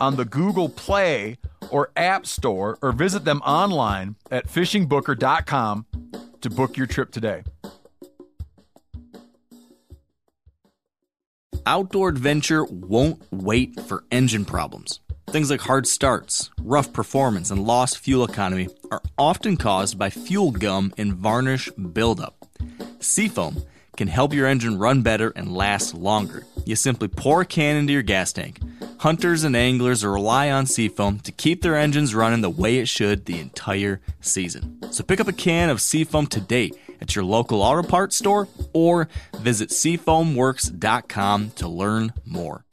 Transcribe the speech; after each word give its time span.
on 0.00 0.16
the 0.16 0.24
Google 0.24 0.68
Play 0.68 1.38
or 1.70 1.90
App 1.96 2.26
Store 2.26 2.78
or 2.82 2.92
visit 2.92 3.24
them 3.24 3.40
online 3.42 4.16
at 4.30 4.48
fishingbooker.com 4.48 5.86
to 6.40 6.50
book 6.50 6.76
your 6.76 6.86
trip 6.86 7.10
today. 7.10 7.42
Outdoor 11.66 12.08
adventure 12.08 12.64
won't 12.64 13.22
wait 13.30 13.78
for 13.80 14.04
engine 14.10 14.46
problems. 14.46 15.00
Things 15.30 15.50
like 15.50 15.60
hard 15.60 15.86
starts, 15.86 16.50
rough 16.62 16.94
performance, 16.94 17.50
and 17.50 17.66
lost 17.66 17.98
fuel 17.98 18.24
economy 18.24 18.68
are 18.90 19.02
often 19.18 19.58
caused 19.58 19.98
by 19.98 20.08
fuel 20.08 20.50
gum 20.50 20.94
and 20.96 21.12
varnish 21.12 21.68
buildup. 21.92 22.46
Seafoam 23.00 23.62
can 23.98 24.08
help 24.08 24.32
your 24.32 24.46
engine 24.46 24.78
run 24.78 25.02
better 25.02 25.30
and 25.36 25.52
last 25.52 25.92
longer. 25.92 26.46
You 26.64 26.76
simply 26.76 27.08
pour 27.08 27.42
a 27.42 27.44
can 27.44 27.76
into 27.76 27.92
your 27.92 28.02
gas 28.02 28.32
tank. 28.32 28.60
Hunters 29.00 29.44
and 29.44 29.54
anglers 29.54 30.04
rely 30.04 30.50
on 30.50 30.66
Seafoam 30.66 31.20
to 31.20 31.30
keep 31.30 31.62
their 31.62 31.76
engines 31.76 32.16
running 32.16 32.40
the 32.40 32.50
way 32.50 32.78
it 32.78 32.88
should 32.88 33.26
the 33.26 33.38
entire 33.38 34.00
season. 34.20 34.76
So 34.90 35.04
pick 35.04 35.20
up 35.20 35.28
a 35.28 35.32
can 35.32 35.70
of 35.70 35.80
Seafoam 35.80 36.26
today 36.26 36.72
at 37.00 37.14
your 37.14 37.24
local 37.24 37.62
auto 37.62 37.86
parts 37.86 38.16
store 38.16 38.48
or 38.72 39.08
visit 39.36 39.68
seafoamworks.com 39.68 41.50
to 41.50 41.68
learn 41.68 42.12
more. 42.24 42.64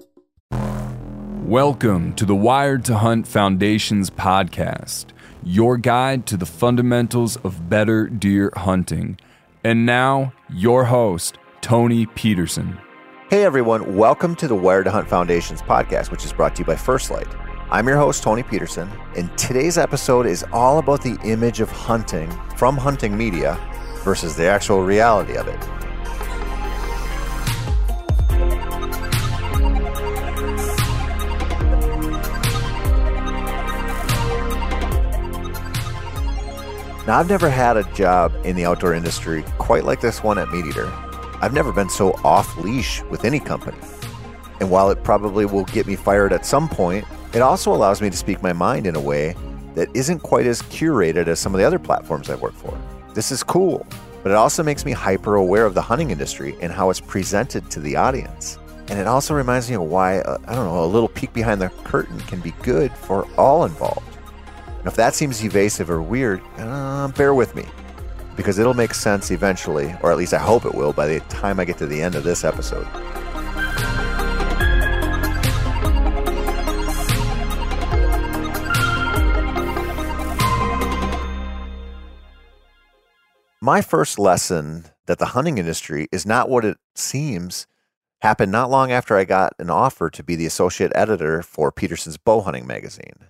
Welcome 1.44 2.16
to 2.16 2.26
the 2.26 2.34
Wired 2.34 2.86
to 2.86 2.98
Hunt 2.98 3.28
Foundations 3.28 4.10
podcast, 4.10 5.06
your 5.44 5.78
guide 5.78 6.26
to 6.26 6.38
the 6.38 6.48
fundamentals 6.48 7.38
of 7.38 7.70
better 7.70 8.08
deer 8.08 8.52
hunting. 8.56 9.20
And 9.64 9.86
now, 9.86 10.34
your 10.50 10.86
host, 10.86 11.38
Tony 11.62 12.08
Peterson. 12.08 12.80
Hey 13.32 13.44
everyone, 13.44 13.96
welcome 13.96 14.36
to 14.36 14.48
the 14.48 14.54
Wired 14.54 14.86
to 14.86 14.92
Hunt 14.92 15.10
Foundations 15.10 15.60
podcast, 15.60 16.12
which 16.12 16.24
is 16.26 16.32
brought 16.32 16.56
to 16.56 16.62
you 16.62 16.66
by 16.66 16.76
First 16.76 17.10
Light. 17.10 17.26
I'm 17.72 17.88
your 17.88 17.98
host, 17.98 18.22
Tony 18.22 18.44
Peterson, 18.44 18.88
and 19.18 19.36
today's 19.36 19.80
episode 19.80 20.28
is 20.28 20.46
all 20.54 20.78
about 20.78 21.02
the 21.02 21.18
image 21.24 21.60
of 21.60 21.72
hunting 21.72 22.30
from 22.56 22.78
hunting 22.78 23.18
media 23.18 23.58
versus 24.04 24.36
the 24.36 24.46
actual 24.46 24.84
reality 24.84 25.38
of 25.38 25.48
it. 25.48 25.60
Now, 37.08 37.18
I've 37.18 37.28
never 37.28 37.50
had 37.50 37.76
a 37.76 37.92
job 37.96 38.36
in 38.44 38.56
the 38.56 38.66
outdoor 38.66 38.94
industry 38.94 39.44
quite 39.58 39.84
like 39.84 40.00
this 40.00 40.22
one 40.22 40.38
at 40.38 40.48
Meat 40.50 40.68
Eater. 40.68 41.05
I've 41.42 41.54
never 41.54 41.72
been 41.72 41.90
so 41.90 42.14
off 42.24 42.58
leash 42.58 43.02
with 43.04 43.26
any 43.26 43.40
company. 43.40 43.78
And 44.60 44.72
while 44.72 44.90
it 44.90 45.04
probably 45.04 45.46
will 45.46 45.66
get 45.66 45.86
me 45.86 45.96
fired 45.96 46.32
at 46.32 46.46
some 46.46 46.70
point, 46.70 47.06
it 47.34 47.42
also 47.42 47.74
allows 47.74 48.02
me 48.02 48.10
to 48.10 48.18
speak 48.18 48.42
my 48.42 48.54
mind 48.54 48.88
in 48.88 48.96
a 48.96 49.02
way 49.02 49.36
that 49.76 49.90
isn't 49.94 50.20
quite 50.20 50.46
as 50.46 50.62
curated 50.64 51.28
as 51.28 51.40
some 51.40 51.54
of 51.54 51.60
the 51.60 51.68
other 51.68 51.80
platforms 51.80 52.30
I 52.30 52.36
work 52.36 52.54
for. 52.54 52.78
This 53.14 53.32
is 53.32 53.44
cool, 53.44 53.86
but 54.24 54.32
it 54.32 54.36
also 54.36 54.64
makes 54.64 54.86
me 54.86 54.94
hyper 54.94 55.36
aware 55.36 55.66
of 55.66 55.74
the 55.74 55.82
hunting 55.82 56.12
industry 56.12 56.56
and 56.62 56.72
how 56.72 56.90
it's 56.90 57.02
presented 57.02 57.70
to 57.72 57.82
the 57.82 57.96
audience. 57.98 58.58
And 58.88 58.98
it 58.98 59.08
also 59.08 59.34
reminds 59.34 59.70
me 59.70 59.76
of 59.76 59.84
why, 59.84 60.20
uh, 60.20 60.38
I 60.48 60.56
don't 60.56 60.66
know, 60.66 60.84
a 60.84 60.86
little 60.86 61.10
peek 61.10 61.34
behind 61.34 61.62
the 61.62 61.70
curtain 61.84 62.20
can 62.22 62.40
be 62.40 62.52
good 62.62 62.94
for 62.94 63.28
all 63.38 63.66
involved. 63.66 64.18
And 64.80 64.88
if 64.88 64.96
that 64.96 65.16
seems 65.16 65.44
evasive 65.44 65.90
or 65.90 66.02
weird, 66.02 66.42
uh, 66.58 67.10
bear 67.10 67.34
with 67.34 67.56
me 67.56 67.66
because 68.36 68.60
it'll 68.60 68.74
make 68.74 68.94
sense 68.94 69.32
eventually, 69.32 69.96
or 70.02 70.12
at 70.12 70.18
least 70.18 70.34
I 70.34 70.40
hope 70.40 70.66
it 70.66 70.76
will 70.76 70.94
by 70.94 71.08
the 71.08 71.20
time 71.22 71.60
I 71.60 71.66
get 71.66 71.78
to 71.80 71.86
the 71.88 72.02
end 72.02 72.16
of 72.16 72.24
this 72.24 72.44
episode. 72.44 72.88
My 83.62 83.82
first 83.82 84.20
lesson 84.20 84.86
that 85.08 85.18
the 85.18 85.28
hunting 85.28 85.58
industry 85.58 86.08
is 86.12 86.26
not 86.26 86.50
what 86.50 86.64
it 86.64 86.78
seems 86.94 87.66
happened 88.22 88.52
not 88.52 88.70
long 88.70 88.92
after 88.92 89.18
I 89.18 89.24
got 89.26 89.54
an 89.58 89.72
offer 89.72 90.10
to 90.12 90.24
be 90.24 90.36
the 90.36 90.46
associate 90.46 90.92
editor 90.94 91.42
for 91.42 91.72
Petersen's 91.72 92.18
Bow 92.18 92.42
Hunting 92.42 92.68
magazine. 92.68 93.26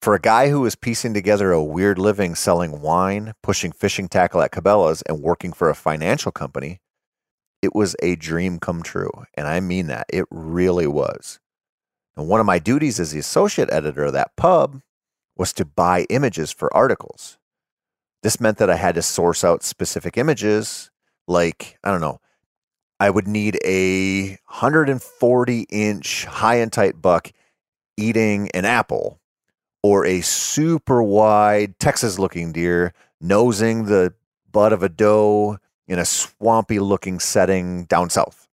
For 0.00 0.14
a 0.14 0.20
guy 0.20 0.48
who 0.48 0.60
was 0.60 0.76
piecing 0.76 1.12
together 1.12 1.50
a 1.50 1.62
weird 1.62 1.98
living 1.98 2.36
selling 2.36 2.80
wine, 2.80 3.34
pushing 3.42 3.72
fishing 3.72 4.08
tackle 4.08 4.40
at 4.42 4.52
Cabela's, 4.52 5.02
and 5.02 5.22
working 5.22 5.52
for 5.52 5.68
a 5.68 5.74
financial 5.74 6.30
company, 6.30 6.80
it 7.62 7.74
was 7.74 7.96
a 8.00 8.14
dream 8.14 8.60
come 8.60 8.82
true. 8.82 9.10
And 9.34 9.48
I 9.48 9.58
mean 9.58 9.88
that. 9.88 10.06
It 10.08 10.26
really 10.30 10.86
was. 10.86 11.40
And 12.16 12.28
one 12.28 12.38
of 12.38 12.46
my 12.46 12.60
duties 12.60 13.00
as 13.00 13.10
the 13.10 13.18
associate 13.18 13.72
editor 13.72 14.04
of 14.04 14.12
that 14.12 14.36
pub 14.36 14.80
was 15.36 15.52
to 15.54 15.64
buy 15.64 16.06
images 16.10 16.52
for 16.52 16.74
articles. 16.74 17.38
This 18.22 18.40
meant 18.40 18.58
that 18.58 18.70
I 18.70 18.76
had 18.76 18.94
to 18.96 19.02
source 19.02 19.42
out 19.42 19.62
specific 19.62 20.16
images, 20.16 20.90
like, 21.26 21.78
I 21.82 21.90
don't 21.90 22.00
know, 22.00 22.20
I 23.00 23.10
would 23.10 23.28
need 23.28 23.58
a 23.64 24.30
140 24.30 25.66
inch 25.70 26.24
high 26.24 26.56
and 26.56 26.72
tight 26.72 27.00
buck 27.00 27.30
eating 27.96 28.50
an 28.54 28.64
apple 28.64 29.17
or 29.82 30.04
a 30.04 30.20
super 30.20 31.02
wide 31.02 31.78
Texas 31.78 32.18
looking 32.18 32.52
deer 32.52 32.92
nosing 33.20 33.84
the 33.84 34.14
butt 34.50 34.72
of 34.72 34.82
a 34.82 34.88
doe 34.88 35.58
in 35.86 35.98
a 35.98 36.04
swampy 36.04 36.78
looking 36.78 37.18
setting 37.18 37.84
down 37.84 38.10
south. 38.10 38.46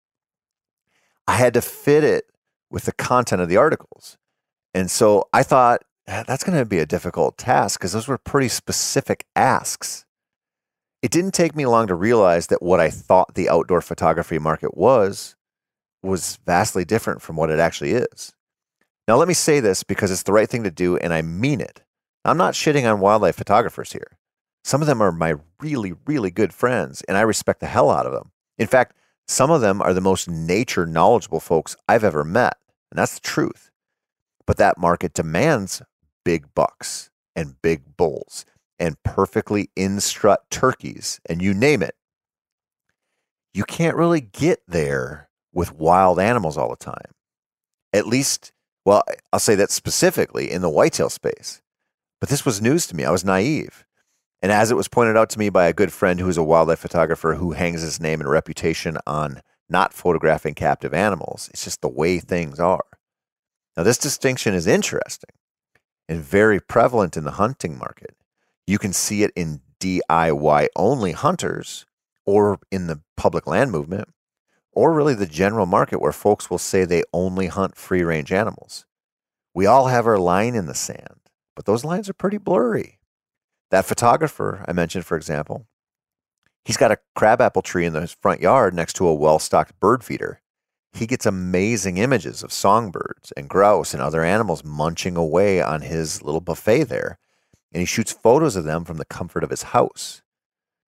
I 1.27 1.37
had 1.37 1.55
to 1.55 1.62
fit 1.62 2.05
it 2.05 2.31
with 2.71 2.85
the 2.85 2.93
content 2.93 3.43
of 3.43 3.49
the 3.49 3.57
articles. 3.57 4.17
And 4.75 4.91
so 4.91 5.29
I 5.33 5.43
thought 5.43 5.83
ah, 6.09 6.25
that's 6.27 6.45
going 6.45 6.59
to 6.59 6.65
be 6.65 6.79
a 6.79 6.87
difficult 6.87 7.39
task 7.39 7.79
because 7.79 7.93
those 7.93 8.09
were 8.09 8.19
pretty 8.19 8.49
specific 8.49 9.27
asks. 9.37 10.05
It 11.03 11.11
didn't 11.11 11.35
take 11.35 11.55
me 11.55 11.67
long 11.67 11.87
to 11.89 11.95
realize 11.95 12.47
that 12.49 12.62
what 12.62 12.81
I 12.81 12.91
thought 12.91 13.35
the 13.35 13.49
outdoor 13.49 13.81
photography 13.81 14.39
market 14.39 14.77
was 14.77 15.37
was 16.03 16.39
vastly 16.45 16.85
different 16.85 17.23
from 17.23 17.37
what 17.37 17.51
it 17.51 17.59
actually 17.59 17.93
is. 17.93 18.33
Now, 19.06 19.16
let 19.16 19.28
me 19.28 19.34
say 19.34 19.60
this 19.60 19.82
because 19.82 20.10
it's 20.10 20.22
the 20.22 20.32
right 20.32 20.48
thing 20.48 20.65
to 20.65 20.70
do 20.70 20.97
and 20.97 21.12
I 21.12 21.22
mean 21.22 21.61
it. 21.61 21.82
I'm 22.25 22.38
not 22.38 22.55
shitting 22.55 22.90
on 22.90 23.00
wildlife 23.00 23.37
photographers 23.37 23.93
here. 23.93 24.19
Some 24.64 24.81
of 24.81 24.87
them 24.87 25.02
are 25.02 25.12
my 25.12 25.34
really, 25.61 25.93
really 26.06 26.31
good 26.31 26.55
friends 26.55 27.02
and 27.02 27.19
I 27.19 27.20
respect 27.20 27.61
the 27.61 27.67
hell 27.67 27.90
out 27.90 28.06
of 28.06 28.12
them. 28.12 28.31
In 28.56 28.67
fact, 28.67 28.96
some 29.29 29.50
of 29.50 29.61
them 29.61 29.82
are 29.82 29.93
the 29.93 30.00
most 30.00 30.29
nature 30.29 30.87
knowledgeable 30.87 31.40
folks 31.40 31.76
I've 31.88 32.05
ever 32.05 32.25
met. 32.25 32.56
And 32.90 32.99
that's 32.99 33.14
the 33.14 33.20
truth. 33.20 33.70
But 34.46 34.56
that 34.58 34.79
market 34.79 35.12
demands 35.12 35.82
big 36.25 36.55
bucks 36.55 37.11
and 37.37 37.61
big 37.61 37.96
bulls 37.96 38.46
and 38.79 39.02
perfectly 39.02 39.70
in 39.76 40.00
strut 40.00 40.49
turkeys 40.50 41.20
and 41.26 41.43
you 41.43 41.55
name 41.55 41.82
it. 41.82 41.94
You 43.52 43.64
can't 43.64 43.96
really 43.96 44.20
get 44.20 44.62
there 44.67 45.29
with 45.52 45.75
wild 45.75 46.19
animals 46.19 46.56
all 46.58 46.70
the 46.70 46.76
time. 46.76 47.12
At 47.93 48.06
least 48.06 48.52
well, 48.84 49.02
I'll 49.32 49.40
say 49.40 49.54
that 49.54 49.70
specifically 49.70 50.50
in 50.50 50.62
the 50.62 50.70
whitetail 50.70 51.10
space. 51.10 51.62
But 52.20 52.28
this 52.28 52.44
was 52.44 52.62
news 52.62 52.86
to 52.86 52.96
me. 52.96 53.04
I 53.04 53.10
was 53.10 53.25
naive. 53.25 53.84
And 54.42 54.52
as 54.52 54.70
it 54.70 54.76
was 54.76 54.88
pointed 54.88 55.16
out 55.16 55.31
to 55.31 55.38
me 55.38 55.48
by 55.48 55.66
a 55.66 55.72
good 55.72 55.92
friend 55.92 56.20
who 56.20 56.28
is 56.28 56.36
a 56.36 56.42
wildlife 56.42 56.78
photographer 56.78 57.34
who 57.34 57.52
hangs 57.52 57.82
his 57.82 58.00
name 58.00 58.20
and 58.20 58.28
reputation 58.28 58.98
on 59.06 59.40
not 59.69 59.94
photographing 59.94 60.54
captive 60.54 60.92
animals, 60.92 61.48
it's 61.52 61.64
just 61.64 61.81
the 61.81 61.88
way 61.88 62.19
things 62.19 62.60
are. 62.60 62.84
Now, 63.76 63.82
this 63.82 63.98
distinction 63.98 64.54
is 64.54 64.66
interesting 64.66 65.31
and 66.08 66.20
very 66.20 66.60
prevalent 66.60 67.16
in 67.16 67.25
the 67.25 67.32
hunting 67.32 67.78
market. 67.78 68.14
You 68.66 68.78
can 68.78 68.92
see 68.92 69.22
it 69.22 69.32
in 69.34 69.62
DIY 69.81 70.69
only 70.76 71.12
hunters 71.12 71.86
or 72.26 72.58
in 72.70 72.86
the 72.86 73.00
public 73.16 73.46
land 73.46 73.70
movement 73.72 74.08
or 74.75 74.93
really 74.93 75.15
the 75.15 75.26
general 75.26 75.67
market 75.67 76.00
where 76.00 76.12
folks 76.12 76.50
will 76.50 76.59
say 76.59 76.85
they 76.85 77.05
only 77.12 77.47
hunt 77.47 77.76
free 77.76 78.03
range 78.03 78.32
animals. 78.32 78.87
We 79.55 79.67
all 79.67 79.87
have 79.87 80.06
our 80.06 80.19
line 80.19 80.55
in 80.55 80.67
the 80.67 80.75
sand, 80.75 81.21
but 81.55 81.65
those 81.65 81.85
lines 81.85 82.09
are 82.09 82.15
pretty 82.15 82.38
blurry. 82.38 82.99
That 83.71 83.85
photographer 83.85 84.65
I 84.69 84.73
mentioned, 84.73 85.06
for 85.06 85.17
example, 85.17 85.67
he's 86.65 86.76
got 86.76 86.93
a 86.93 86.99
crabapple 87.15 87.62
tree 87.62 87.85
in 87.85 87.94
his 87.94 88.12
front 88.12 88.41
yard 88.41 88.75
next 88.75 88.94
to 88.94 89.06
a 89.06 89.15
well 89.15 89.38
stocked 89.38 89.79
bird 89.81 90.05
feeder. 90.05 90.41
He 90.93 91.06
gets 91.06 91.27
amazing 91.27 91.99
images 91.99 92.43
of 92.43 92.53
songbirds 92.53 93.32
and 93.32 93.49
grouse 93.49 93.94
and 93.94 94.03
other 94.03 94.23
animals 94.23 94.65
munching 94.65 95.17
away 95.17 95.61
on 95.61 95.81
his 95.81 96.23
little 96.23 96.41
buffet 96.41 96.85
there, 96.85 97.19
and 97.73 97.81
he 97.81 97.87
shoots 97.87 98.12
photos 98.12 98.55
of 98.55 98.65
them 98.65 98.85
from 98.85 98.99
the 98.99 99.05
comfort 99.05 99.43
of 99.43 99.50
his 99.50 99.65
house. 99.65 100.23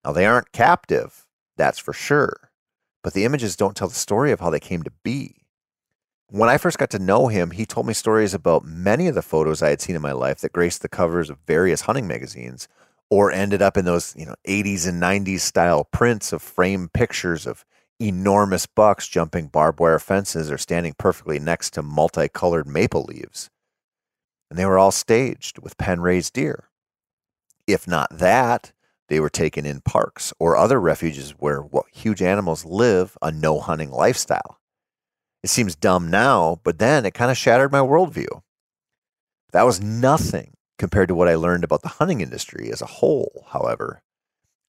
Now, 0.04 0.12
they 0.12 0.24
aren't 0.24 0.52
captive, 0.52 1.26
that's 1.56 1.80
for 1.80 1.92
sure, 1.92 2.45
but 3.06 3.14
the 3.14 3.24
images 3.24 3.54
don't 3.54 3.76
tell 3.76 3.86
the 3.86 3.94
story 3.94 4.32
of 4.32 4.40
how 4.40 4.50
they 4.50 4.58
came 4.58 4.82
to 4.82 4.90
be. 5.04 5.36
When 6.28 6.48
I 6.48 6.58
first 6.58 6.76
got 6.76 6.90
to 6.90 6.98
know 6.98 7.28
him, 7.28 7.52
he 7.52 7.64
told 7.64 7.86
me 7.86 7.94
stories 7.94 8.34
about 8.34 8.64
many 8.64 9.06
of 9.06 9.14
the 9.14 9.22
photos 9.22 9.62
I 9.62 9.68
had 9.68 9.80
seen 9.80 9.94
in 9.94 10.02
my 10.02 10.10
life 10.10 10.40
that 10.40 10.52
graced 10.52 10.82
the 10.82 10.88
covers 10.88 11.30
of 11.30 11.38
various 11.46 11.82
hunting 11.82 12.08
magazines 12.08 12.66
or 13.08 13.30
ended 13.30 13.62
up 13.62 13.76
in 13.76 13.84
those, 13.84 14.12
you 14.16 14.26
know, 14.26 14.34
80s 14.48 14.88
and 14.88 15.00
90s 15.00 15.38
style 15.38 15.84
prints 15.84 16.32
of 16.32 16.42
framed 16.42 16.94
pictures 16.94 17.46
of 17.46 17.64
enormous 18.00 18.66
bucks 18.66 19.06
jumping 19.06 19.46
barbed 19.46 19.78
wire 19.78 20.00
fences 20.00 20.50
or 20.50 20.58
standing 20.58 20.94
perfectly 20.98 21.38
next 21.38 21.74
to 21.74 21.84
multicolored 21.84 22.66
maple 22.66 23.04
leaves. 23.04 23.50
And 24.50 24.58
they 24.58 24.66
were 24.66 24.80
all 24.80 24.90
staged 24.90 25.60
with 25.60 25.78
pen 25.78 26.00
raised 26.00 26.32
deer. 26.32 26.70
If 27.68 27.86
not 27.86 28.08
that, 28.18 28.72
they 29.08 29.20
were 29.20 29.30
taken 29.30 29.64
in 29.64 29.80
parks 29.80 30.32
or 30.38 30.56
other 30.56 30.80
refuges 30.80 31.32
where 31.32 31.64
huge 31.92 32.22
animals 32.22 32.64
live 32.64 33.16
a 33.22 33.30
no 33.30 33.60
hunting 33.60 33.90
lifestyle. 33.90 34.58
It 35.42 35.50
seems 35.50 35.76
dumb 35.76 36.10
now, 36.10 36.60
but 36.64 36.78
then 36.78 37.06
it 37.06 37.14
kind 37.14 37.30
of 37.30 37.36
shattered 37.36 37.70
my 37.70 37.78
worldview. 37.78 38.42
That 39.52 39.64
was 39.64 39.80
nothing 39.80 40.54
compared 40.78 41.08
to 41.08 41.14
what 41.14 41.28
I 41.28 41.36
learned 41.36 41.64
about 41.64 41.82
the 41.82 41.88
hunting 41.88 42.20
industry 42.20 42.70
as 42.72 42.82
a 42.82 42.86
whole, 42.86 43.46
however. 43.50 44.02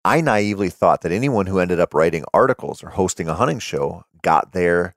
I 0.05 0.21
naively 0.21 0.69
thought 0.69 1.01
that 1.01 1.11
anyone 1.11 1.47
who 1.47 1.59
ended 1.59 1.79
up 1.79 1.93
writing 1.93 2.23
articles 2.33 2.83
or 2.83 2.89
hosting 2.89 3.27
a 3.27 3.33
hunting 3.33 3.59
show 3.59 4.05
got 4.21 4.53
there 4.53 4.95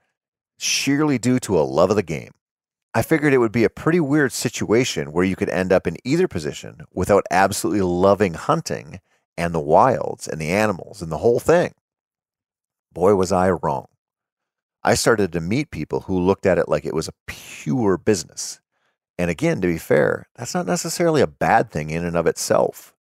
sheerly 0.59 1.19
due 1.19 1.41
to 1.41 1.59
a 1.59 1.63
love 1.63 1.91
of 1.91 1.97
the 1.97 2.03
game. 2.03 2.33
I 2.93 3.03
figured 3.03 3.33
it 3.33 3.39
would 3.39 3.53
be 3.53 3.65
a 3.65 3.71
pretty 3.71 4.01
weird 4.01 4.33
situation 4.33 5.13
where 5.13 5.25
you 5.25 5.37
could 5.37 5.49
end 5.49 5.73
up 5.73 5.87
in 5.87 5.97
either 6.05 6.29
position 6.29 6.83
without 6.93 7.25
absolutely 7.31 7.83
loving 7.83 8.35
hunting 8.35 9.01
and 9.41 9.55
the 9.55 9.61
wilds 9.61 10.29
and 10.29 10.39
the 10.39 10.51
animals 10.51 11.01
and 11.01 11.11
the 11.11 11.19
whole 11.19 11.41
thing. 11.41 11.73
Boy, 12.93 13.15
was 13.15 13.33
I 13.33 13.51
wrong. 13.51 13.87
I 14.85 14.95
started 14.95 15.33
to 15.33 15.41
meet 15.41 15.71
people 15.71 16.01
who 16.01 16.21
looked 16.21 16.45
at 16.45 16.59
it 16.59 16.69
like 16.69 16.85
it 16.85 16.95
was 16.95 17.09
a 17.09 17.15
pure 17.27 17.97
business. 17.97 18.61
And 19.19 19.31
again, 19.31 19.63
to 19.63 19.67
be 19.67 19.79
fair, 19.79 20.29
that's 20.37 20.55
not 20.55 20.67
necessarily 20.67 21.23
a 21.23 21.27
bad 21.27 21.71
thing 21.71 21.89
in 21.89 22.05
and 22.05 22.17
of 22.17 22.27
itself. 22.27 22.95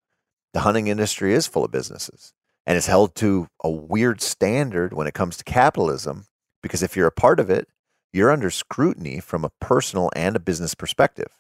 The 0.53 0.61
hunting 0.61 0.87
industry 0.87 1.33
is 1.33 1.45
full 1.45 1.65
of 1.65 1.71
businesses 1.71 2.33
and 2.65 2.77
is 2.77 2.87
held 2.87 3.15
to 3.15 3.47
a 3.61 3.69
weird 3.69 4.21
standard 4.21 4.93
when 4.93 5.07
it 5.07 5.13
comes 5.13 5.35
to 5.37 5.43
capitalism 5.43 6.25
because 6.63 6.81
if 6.83 6.95
you're 6.95 7.07
a 7.07 7.11
part 7.11 7.41
of 7.41 7.49
it, 7.49 7.67
you're 8.13 8.31
under 8.31 8.49
scrutiny 8.49 9.19
from 9.19 9.43
a 9.43 9.51
personal 9.59 10.09
and 10.15 10.37
a 10.37 10.39
business 10.39 10.73
perspective. 10.73 11.31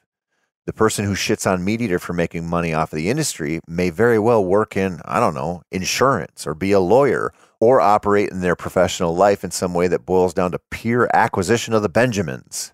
The 0.69 0.73
person 0.73 1.05
who 1.05 1.15
shits 1.15 1.51
on 1.51 1.65
MeatEater 1.65 1.99
for 1.99 2.13
making 2.13 2.47
money 2.47 2.75
off 2.75 2.93
of 2.93 2.97
the 2.97 3.09
industry 3.09 3.59
may 3.67 3.89
very 3.89 4.19
well 4.19 4.45
work 4.45 4.77
in, 4.77 5.01
I 5.03 5.19
don't 5.19 5.33
know, 5.33 5.63
insurance 5.71 6.45
or 6.45 6.53
be 6.53 6.73
a 6.73 6.79
lawyer 6.79 7.33
or 7.59 7.81
operate 7.81 8.29
in 8.29 8.41
their 8.41 8.55
professional 8.55 9.15
life 9.15 9.43
in 9.43 9.49
some 9.49 9.73
way 9.73 9.87
that 9.87 10.05
boils 10.05 10.31
down 10.31 10.51
to 10.51 10.61
pure 10.69 11.09
acquisition 11.11 11.73
of 11.73 11.81
the 11.81 11.89
Benjamins. 11.89 12.71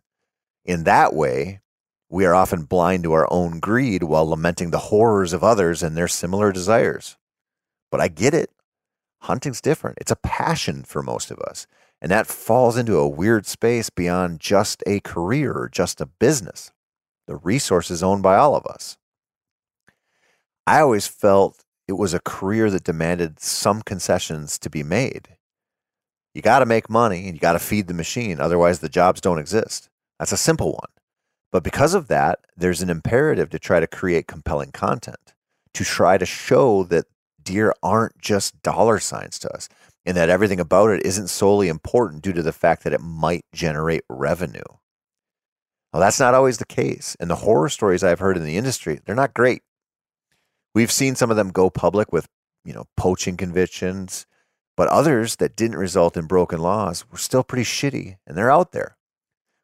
In 0.66 0.84
that 0.84 1.14
way, 1.14 1.62
we 2.10 2.26
are 2.26 2.36
often 2.36 2.64
blind 2.64 3.04
to 3.04 3.14
our 3.14 3.32
own 3.32 3.62
greed 3.62 4.04
while 4.04 4.28
lamenting 4.28 4.72
the 4.72 4.90
horrors 4.92 5.32
of 5.32 5.42
others 5.42 5.82
and 5.82 5.96
their 5.96 6.10
similar 6.10 6.52
desires. 6.52 7.16
But 7.92 8.02
I 8.02 8.10
get 8.10 8.34
it. 8.34 8.52
Hunting's 9.22 9.62
different. 9.62 10.00
It's 10.02 10.12
a 10.12 10.18
passion 10.18 10.84
for 10.84 11.02
most 11.02 11.32
of 11.32 11.40
us. 11.40 11.66
And 12.02 12.12
that 12.12 12.28
falls 12.28 12.76
into 12.76 12.98
a 12.98 13.08
weird 13.08 13.46
space 13.46 13.90
beyond 13.90 14.42
just 14.42 14.84
a 14.86 15.00
career 15.00 15.54
or 15.54 15.70
just 15.70 16.02
a 16.02 16.06
business. 16.06 16.74
The 17.28 17.36
resources 17.36 18.04
owned 18.04 18.24
by 18.24 18.36
all 18.36 18.56
of 18.56 18.66
us. 18.66 18.98
I 20.68 20.80
always 20.80 21.08
felt 21.08 21.64
it 21.88 21.94
was 21.94 22.14
a 22.14 22.20
career 22.20 22.70
that 22.72 22.84
demanded 22.84 23.40
some 23.40 23.82
concessions 23.82 24.58
to 24.60 24.70
be 24.70 24.84
made. 24.84 25.30
You 26.34 26.42
got 26.42 26.60
to 26.60 26.66
make 26.66 26.90
money 26.90 27.26
and 27.26 27.36
you 27.36 27.40
got 27.40 27.54
to 27.54 27.60
feed 27.60 27.88
the 27.88 27.94
machine, 27.94 28.40
otherwise, 28.40 28.80
the 28.80 28.90
jobs 28.90 29.22
don't 29.22 29.40
exist. 29.40 29.90
That's 30.20 30.32
a 30.32 30.38
simple 30.38 30.74
one. 30.74 30.90
But 31.52 31.64
because 31.64 31.94
of 31.94 32.08
that, 32.10 32.40
there's 32.58 32.82
an 32.82 32.90
imperative 32.90 33.50
to 33.52 33.60
try 33.60 33.80
to 33.80 33.88
create 33.88 34.28
compelling 34.28 34.72
content, 34.72 35.34
to 35.74 35.86
try 35.86 36.18
to 36.18 36.26
show 36.26 36.84
that 36.86 37.06
deer 37.42 37.74
aren't 37.82 38.18
just 38.20 38.62
dollar 38.62 39.00
signs 39.00 39.40
to 39.40 39.50
us 39.54 39.70
and 40.06 40.18
that 40.18 40.30
everything 40.30 40.60
about 40.60 40.90
it 40.90 41.06
isn't 41.06 41.30
solely 41.30 41.68
important 41.68 42.22
due 42.22 42.34
to 42.34 42.44
the 42.44 42.52
fact 42.52 42.84
that 42.84 42.94
it 42.94 43.02
might 43.02 43.46
generate 43.54 44.04
revenue. 44.10 44.62
Well, 45.96 46.02
that's 46.02 46.20
not 46.20 46.34
always 46.34 46.58
the 46.58 46.66
case. 46.66 47.16
And 47.22 47.30
the 47.30 47.38
horror 47.38 47.70
stories 47.70 48.04
I've 48.04 48.20
heard 48.20 48.36
in 48.36 48.44
the 48.44 48.58
industry, 48.58 49.00
they're 49.06 49.16
not 49.16 49.34
great. 49.34 49.62
We've 50.74 50.92
seen 50.92 51.16
some 51.16 51.32
of 51.32 51.38
them 51.38 51.52
go 51.52 51.70
public 51.70 52.12
with, 52.12 52.28
you 52.66 52.74
know, 52.74 52.84
poaching 52.98 53.38
convictions, 53.38 54.26
but 54.76 54.90
others 54.90 55.38
that 55.38 55.56
didn't 55.56 55.78
result 55.78 56.18
in 56.18 56.26
broken 56.26 56.60
laws 56.60 57.10
were 57.10 57.18
still 57.18 57.46
pretty 57.46 57.64
shitty 57.64 58.18
and 58.28 58.38
they're 58.38 58.52
out 58.52 58.74
there. 58.74 58.98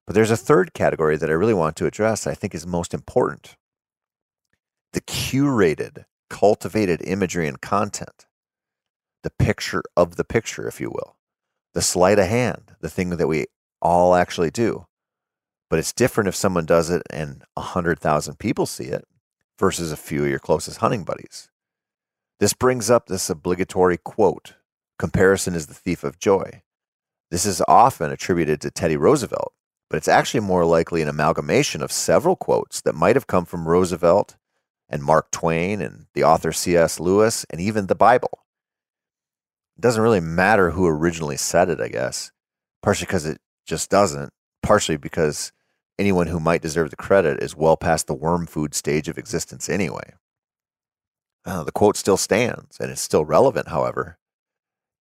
But 0.07 0.13
there's 0.13 0.31
a 0.31 0.37
third 0.37 0.73
category 0.73 1.17
that 1.17 1.29
I 1.29 1.33
really 1.33 1.53
want 1.53 1.75
to 1.75 1.85
address, 1.85 2.25
I 2.25 2.33
think 2.33 2.55
is 2.55 2.65
most 2.65 2.93
important 2.93 3.57
the 4.93 5.01
curated, 5.01 6.05
cultivated 6.29 7.01
imagery 7.03 7.49
and 7.49 7.59
content, 7.59 8.25
the 9.23 9.31
picture 9.31 9.83
of 9.97 10.15
the 10.15 10.23
picture, 10.23 10.65
if 10.65 10.79
you 10.79 10.91
will, 10.91 11.17
the 11.73 11.81
sleight 11.81 12.19
of 12.19 12.27
hand, 12.27 12.77
the 12.79 12.89
thing 12.89 13.09
that 13.09 13.27
we 13.27 13.47
all 13.81 14.15
actually 14.15 14.49
do. 14.49 14.85
But 15.71 15.79
it's 15.79 15.93
different 15.93 16.27
if 16.27 16.35
someone 16.35 16.65
does 16.65 16.89
it 16.89 17.01
and 17.11 17.45
100,000 17.53 18.37
people 18.37 18.65
see 18.65 18.87
it 18.87 19.07
versus 19.57 19.93
a 19.93 19.97
few 19.97 20.25
of 20.25 20.29
your 20.29 20.37
closest 20.37 20.79
hunting 20.79 21.05
buddies. 21.05 21.47
This 22.41 22.53
brings 22.53 22.89
up 22.89 23.05
this 23.07 23.29
obligatory 23.29 23.97
quote 23.97 24.55
comparison 24.99 25.55
is 25.55 25.67
the 25.67 25.73
thief 25.73 26.03
of 26.03 26.19
joy. 26.19 26.61
This 27.29 27.45
is 27.45 27.63
often 27.69 28.11
attributed 28.11 28.59
to 28.61 28.69
Teddy 28.69 28.97
Roosevelt, 28.97 29.53
but 29.89 29.95
it's 29.95 30.09
actually 30.09 30.41
more 30.41 30.65
likely 30.65 31.01
an 31.01 31.07
amalgamation 31.07 31.81
of 31.81 31.91
several 31.93 32.35
quotes 32.35 32.81
that 32.81 32.93
might 32.93 33.15
have 33.15 33.27
come 33.27 33.45
from 33.45 33.65
Roosevelt 33.65 34.35
and 34.89 35.01
Mark 35.01 35.31
Twain 35.31 35.81
and 35.81 36.07
the 36.13 36.25
author 36.25 36.51
C.S. 36.51 36.99
Lewis 36.99 37.45
and 37.49 37.61
even 37.61 37.87
the 37.87 37.95
Bible. 37.95 38.39
It 39.77 39.81
doesn't 39.81 40.03
really 40.03 40.19
matter 40.19 40.71
who 40.71 40.85
originally 40.85 41.37
said 41.37 41.69
it, 41.69 41.79
I 41.79 41.87
guess, 41.87 42.33
partially 42.83 43.05
because 43.05 43.25
it 43.25 43.39
just 43.65 43.89
doesn't, 43.89 44.33
partially 44.61 44.97
because 44.97 45.53
anyone 46.01 46.27
who 46.27 46.39
might 46.39 46.63
deserve 46.63 46.89
the 46.89 46.95
credit 46.95 47.41
is 47.41 47.55
well 47.55 47.77
past 47.77 48.07
the 48.07 48.13
worm 48.15 48.47
food 48.47 48.73
stage 48.73 49.07
of 49.07 49.19
existence 49.19 49.69
anyway. 49.69 50.13
Uh, 51.45 51.63
the 51.63 51.71
quote 51.71 51.95
still 51.95 52.17
stands 52.17 52.77
and 52.79 52.89
it's 52.91 53.01
still 53.01 53.23
relevant, 53.23 53.67
however. 53.67 54.17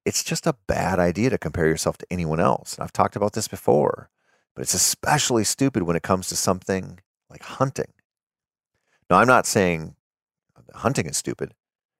It's 0.04 0.22
just 0.22 0.46
a 0.46 0.56
bad 0.66 0.98
idea 0.98 1.30
to 1.30 1.38
compare 1.38 1.66
yourself 1.66 1.96
to 1.98 2.06
anyone 2.10 2.38
else. 2.38 2.74
And 2.74 2.84
I've 2.84 2.92
talked 2.92 3.16
about 3.16 3.32
this 3.32 3.48
before, 3.48 4.10
but 4.54 4.60
it's 4.60 4.74
especially 4.74 5.44
stupid 5.44 5.84
when 5.84 5.96
it 5.96 6.02
comes 6.02 6.28
to 6.28 6.36
something 6.36 7.00
like 7.30 7.42
hunting. 7.42 7.92
Now, 9.08 9.18
I'm 9.18 9.26
not 9.26 9.46
saying 9.46 9.94
hunting 10.74 11.06
is 11.06 11.16
stupid. 11.16 11.54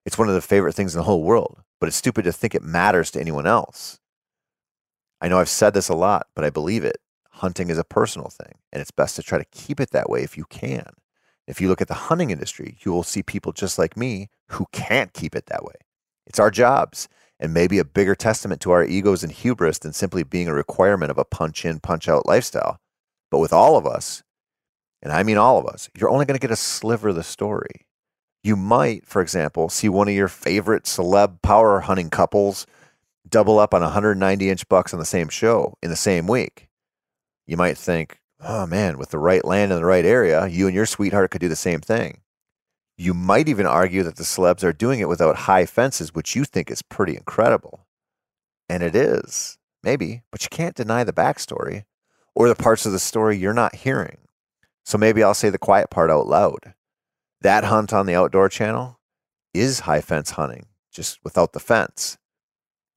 It's 0.04 0.19
one 0.19 0.28
of 0.28 0.35
the 0.35 0.42
favorite 0.42 0.75
things 0.75 0.95
in 0.95 0.99
the 0.99 1.04
whole 1.04 1.23
world, 1.23 1.62
but 1.80 1.87
it's 1.87 1.97
stupid 1.97 2.25
to 2.25 2.33
think 2.33 2.54
it 2.54 2.62
matters 2.62 3.11
to 3.12 3.21
anyone 3.21 3.47
else. 3.47 3.99
I 5.23 5.28
know 5.28 5.38
I've 5.38 5.49
said 5.49 5.75
this 5.75 5.88
a 5.88 5.95
lot, 5.95 6.26
but 6.35 6.45
I 6.45 6.50
believe 6.50 6.85
it 6.85 6.99
hunting 7.40 7.70
is 7.70 7.78
a 7.78 7.85
personal 7.85 8.28
thing, 8.28 8.59
and 8.70 8.82
it's 8.82 8.90
best 8.90 9.16
to 9.16 9.23
try 9.23 9.38
to 9.38 9.47
keep 9.47 9.80
it 9.80 9.90
that 9.90 10.11
way 10.11 10.23
if 10.23 10.37
you 10.37 10.44
can. 10.50 10.87
If 11.47 11.59
you 11.59 11.68
look 11.68 11.80
at 11.80 11.88
the 11.88 11.94
hunting 11.94 12.30
industry, 12.30 12.76
you 12.85 12.92
will 12.92 13.02
see 13.02 13.23
people 13.23 13.52
just 13.52 13.78
like 13.78 13.97
me 13.97 14.28
who 14.50 14.66
can't 14.73 15.14
keep 15.14 15.35
it 15.35 15.47
that 15.47 15.64
way. 15.64 15.75
It's 16.26 16.38
our 16.38 16.50
jobs, 16.50 17.09
and 17.38 17.54
maybe 17.54 17.78
a 17.78 17.85
bigger 17.85 18.14
testament 18.14 18.61
to 18.61 18.73
our 18.73 18.85
egos 18.85 19.25
and 19.25 19.32
hubris 19.32 19.78
than 19.78 19.94
simply 19.94 20.23
being 20.23 20.49
a 20.49 20.54
requirement 20.54 21.11
of 21.11 21.16
a 21.16 21.25
punch 21.25 21.64
in, 21.64 21.80
punch 21.80 22.09
out 22.09 22.26
lifestyle. 22.26 22.78
But 23.30 23.38
with 23.38 23.54
all 23.54 23.76
of 23.76 23.87
us, 23.87 24.23
and 25.02 25.11
I 25.11 25.23
mean 25.23 25.38
all 25.38 25.59
of 25.59 25.66
us, 25.66 25.88
you're 25.97 26.11
only 26.11 26.26
going 26.26 26.38
to 26.38 26.47
get 26.47 26.52
a 26.52 26.56
sliver 26.56 27.09
of 27.09 27.14
the 27.14 27.23
story. 27.23 27.87
You 28.44 28.54
might, 28.54 29.06
for 29.06 29.23
example, 29.23 29.70
see 29.70 29.88
one 29.88 30.09
of 30.09 30.14
your 30.14 30.28
favorite 30.28 30.85
celeb 30.85 31.40
power 31.40 31.80
hunting 31.80 32.11
couples 32.11 32.66
double 33.26 33.59
up 33.59 33.73
on 33.73 33.80
190 33.80 34.50
inch 34.50 34.68
bucks 34.68 34.92
on 34.92 34.99
the 35.00 35.06
same 35.06 35.30
show 35.30 35.75
in 35.82 35.88
the 35.88 35.97
same 35.97 36.26
week 36.26 36.70
you 37.50 37.57
might 37.57 37.76
think, 37.76 38.21
Oh 38.42 38.64
man, 38.64 38.97
with 38.97 39.11
the 39.11 39.19
right 39.19 39.45
land 39.45 39.73
in 39.73 39.78
the 39.78 39.85
right 39.85 40.04
area, 40.04 40.47
you 40.47 40.66
and 40.66 40.75
your 40.75 40.87
sweetheart 40.87 41.33
could 41.33 41.40
do 41.40 41.49
the 41.49 41.57
same 41.57 41.80
thing. 41.80 42.21
You 42.97 43.12
might 43.12 43.49
even 43.49 43.66
argue 43.66 44.02
that 44.04 44.16
the 44.16 44.23
celebs 44.23 44.62
are 44.62 44.73
doing 44.73 45.00
it 45.00 45.09
without 45.09 45.37
high 45.37 45.66
fences, 45.66 46.14
which 46.14 46.37
you 46.37 46.45
think 46.45 46.71
is 46.71 46.80
pretty 46.80 47.16
incredible. 47.16 47.87
And 48.69 48.83
it 48.83 48.95
is, 48.95 49.59
maybe, 49.83 50.23
but 50.30 50.45
you 50.45 50.49
can't 50.49 50.76
deny 50.76 51.02
the 51.02 51.12
backstory 51.12 51.85
or 52.35 52.49
the 52.49 52.54
parts 52.54 52.87
of 52.87 52.92
the 52.92 52.99
story 52.99 53.37
you're 53.37 53.52
not 53.52 53.75
hearing. 53.75 54.19
So 54.85 54.97
maybe 54.97 55.23
I'll 55.23 55.35
say 55.35 55.50
the 55.50 55.59
quiet 55.59 55.90
part 55.90 56.11
out 56.11 56.28
loud. 56.28 56.75
That 57.40 57.64
hunt 57.64 57.92
on 57.92 58.07
the 58.07 58.14
outdoor 58.14 58.49
channel 58.49 59.00
is 59.52 59.80
high 59.80 60.02
fence 60.02 60.30
hunting, 60.30 60.66
just 60.92 61.19
without 61.25 61.52
the 61.52 61.61
fence. 61.61 62.16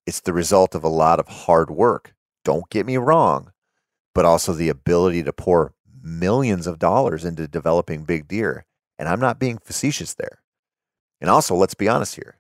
It's 0.06 0.22
the 0.22 0.34
result 0.34 0.76
of 0.76 0.84
a 0.84 0.90
lot 0.90 1.20
of 1.20 1.28
hard 1.28 1.72
work. 1.72 2.14
Don't 2.46 2.70
get 2.70 2.86
me 2.86 2.98
wrong, 2.98 3.53
but 4.14 4.26
also 4.26 4.54
the 4.54 4.70
ability 4.70 5.24
to 5.24 5.34
pour 5.34 5.74
millions 6.02 6.68
of 6.68 6.80
dollars 6.80 7.26
into 7.26 7.48
developing 7.48 8.04
big 8.04 8.28
deer. 8.28 8.66
And 9.00 9.08
I'm 9.10 9.20
not 9.20 9.40
being 9.40 9.58
facetious 9.58 10.14
there. 10.14 10.40
And 11.20 11.30
also, 11.30 11.56
let's 11.56 11.74
be 11.74 11.88
honest 11.88 12.16
here. 12.16 12.38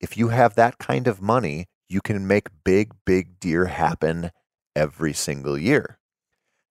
If 0.00 0.16
you 0.16 0.28
have 0.28 0.54
that 0.54 0.78
kind 0.78 1.06
of 1.06 1.20
money, 1.20 1.66
you 1.88 2.00
can 2.00 2.26
make 2.26 2.48
big, 2.64 2.92
big 3.04 3.40
deer 3.40 3.66
happen 3.66 4.30
every 4.74 5.12
single 5.12 5.58
year. 5.58 5.98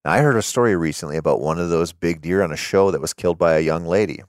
Now, 0.04 0.14
I 0.14 0.20
heard 0.20 0.38
a 0.38 0.42
story 0.42 0.76
recently 0.76 1.18
about 1.18 1.42
one 1.42 1.60
of 1.60 1.70
those 1.70 1.92
big 1.92 2.22
deer 2.22 2.42
on 2.42 2.52
a 2.52 2.58
show 2.58 2.90
that 2.90 3.02
was 3.02 3.14
killed 3.14 3.38
by 3.38 3.54
a 3.54 3.62
young 3.62 3.86
lady. 3.86 4.24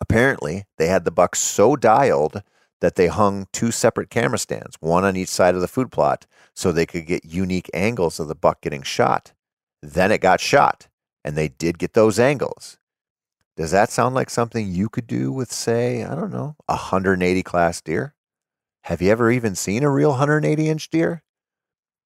Apparently, 0.00 0.64
they 0.78 0.86
had 0.86 1.04
the 1.04 1.10
buck 1.10 1.34
so 1.34 1.74
dialed 1.74 2.42
that 2.80 2.96
they 2.96 3.06
hung 3.06 3.46
two 3.52 3.70
separate 3.70 4.10
camera 4.10 4.38
stands, 4.38 4.76
one 4.80 5.04
on 5.04 5.16
each 5.16 5.28
side 5.28 5.54
of 5.54 5.60
the 5.60 5.68
food 5.68 5.90
plot, 5.90 6.26
so 6.54 6.72
they 6.72 6.86
could 6.86 7.06
get 7.06 7.24
unique 7.24 7.70
angles 7.72 8.20
of 8.20 8.28
the 8.28 8.34
buck 8.34 8.60
getting 8.60 8.82
shot. 8.82 9.32
Then 9.82 10.12
it 10.12 10.20
got 10.20 10.40
shot, 10.40 10.88
and 11.24 11.36
they 11.36 11.48
did 11.48 11.78
get 11.78 11.94
those 11.94 12.18
angles. 12.18 12.78
Does 13.56 13.70
that 13.70 13.90
sound 13.90 14.14
like 14.14 14.28
something 14.28 14.68
you 14.70 14.88
could 14.88 15.06
do 15.06 15.32
with, 15.32 15.50
say, 15.50 16.04
I 16.04 16.14
don't 16.14 16.32
know, 16.32 16.56
a 16.68 16.74
180 16.74 17.42
class 17.42 17.80
deer? 17.80 18.14
Have 18.84 19.00
you 19.00 19.10
ever 19.10 19.30
even 19.30 19.54
seen 19.54 19.82
a 19.82 19.90
real 19.90 20.10
180 20.10 20.68
inch 20.68 20.90
deer? 20.90 21.22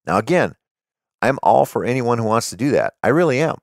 Now, 0.05 0.17
again, 0.17 0.55
I'm 1.21 1.37
all 1.43 1.65
for 1.65 1.83
anyone 1.83 2.17
who 2.17 2.23
wants 2.23 2.49
to 2.49 2.55
do 2.55 2.71
that. 2.71 2.93
I 3.03 3.09
really 3.09 3.39
am. 3.39 3.57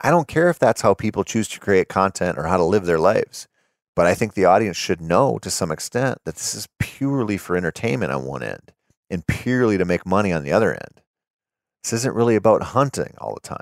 I 0.00 0.10
don't 0.10 0.28
care 0.28 0.50
if 0.50 0.58
that's 0.58 0.82
how 0.82 0.94
people 0.94 1.24
choose 1.24 1.48
to 1.48 1.60
create 1.60 1.88
content 1.88 2.38
or 2.38 2.44
how 2.44 2.56
to 2.56 2.64
live 2.64 2.84
their 2.84 2.98
lives. 2.98 3.48
But 3.94 4.06
I 4.06 4.14
think 4.14 4.34
the 4.34 4.46
audience 4.46 4.76
should 4.76 5.00
know 5.00 5.38
to 5.38 5.50
some 5.50 5.70
extent 5.70 6.18
that 6.24 6.36
this 6.36 6.54
is 6.54 6.68
purely 6.78 7.36
for 7.36 7.56
entertainment 7.56 8.12
on 8.12 8.24
one 8.24 8.42
end 8.42 8.72
and 9.10 9.26
purely 9.26 9.76
to 9.76 9.84
make 9.84 10.06
money 10.06 10.32
on 10.32 10.42
the 10.42 10.52
other 10.52 10.72
end. 10.72 11.02
This 11.82 11.92
isn't 11.92 12.14
really 12.14 12.36
about 12.36 12.62
hunting 12.62 13.14
all 13.18 13.34
the 13.34 13.46
time. 13.46 13.58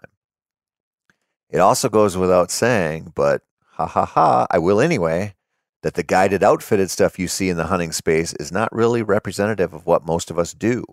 It 1.48 1.58
also 1.58 1.88
goes 1.88 2.16
without 2.16 2.50
saying, 2.50 3.12
but 3.16 3.42
ha 3.72 3.86
ha 3.86 4.04
ha, 4.04 4.46
I 4.50 4.58
will 4.58 4.80
anyway, 4.80 5.34
that 5.82 5.94
the 5.94 6.02
guided 6.02 6.44
outfitted 6.44 6.90
stuff 6.90 7.18
you 7.18 7.26
see 7.26 7.48
in 7.48 7.56
the 7.56 7.66
hunting 7.66 7.90
space 7.90 8.32
is 8.34 8.52
not 8.52 8.72
really 8.72 9.02
representative 9.02 9.72
of 9.72 9.86
what 9.86 10.06
most 10.06 10.30
of 10.30 10.38
us 10.38 10.54
do. 10.54 10.84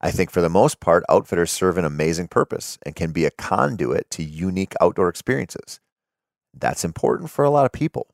I 0.00 0.10
think 0.10 0.30
for 0.30 0.42
the 0.42 0.50
most 0.50 0.80
part, 0.80 1.04
outfitters 1.08 1.50
serve 1.50 1.78
an 1.78 1.86
amazing 1.86 2.28
purpose 2.28 2.78
and 2.84 2.94
can 2.94 3.12
be 3.12 3.24
a 3.24 3.30
conduit 3.30 4.10
to 4.10 4.22
unique 4.22 4.74
outdoor 4.80 5.08
experiences. 5.08 5.80
That's 6.52 6.84
important 6.84 7.30
for 7.30 7.44
a 7.44 7.50
lot 7.50 7.64
of 7.64 7.72
people. 7.72 8.08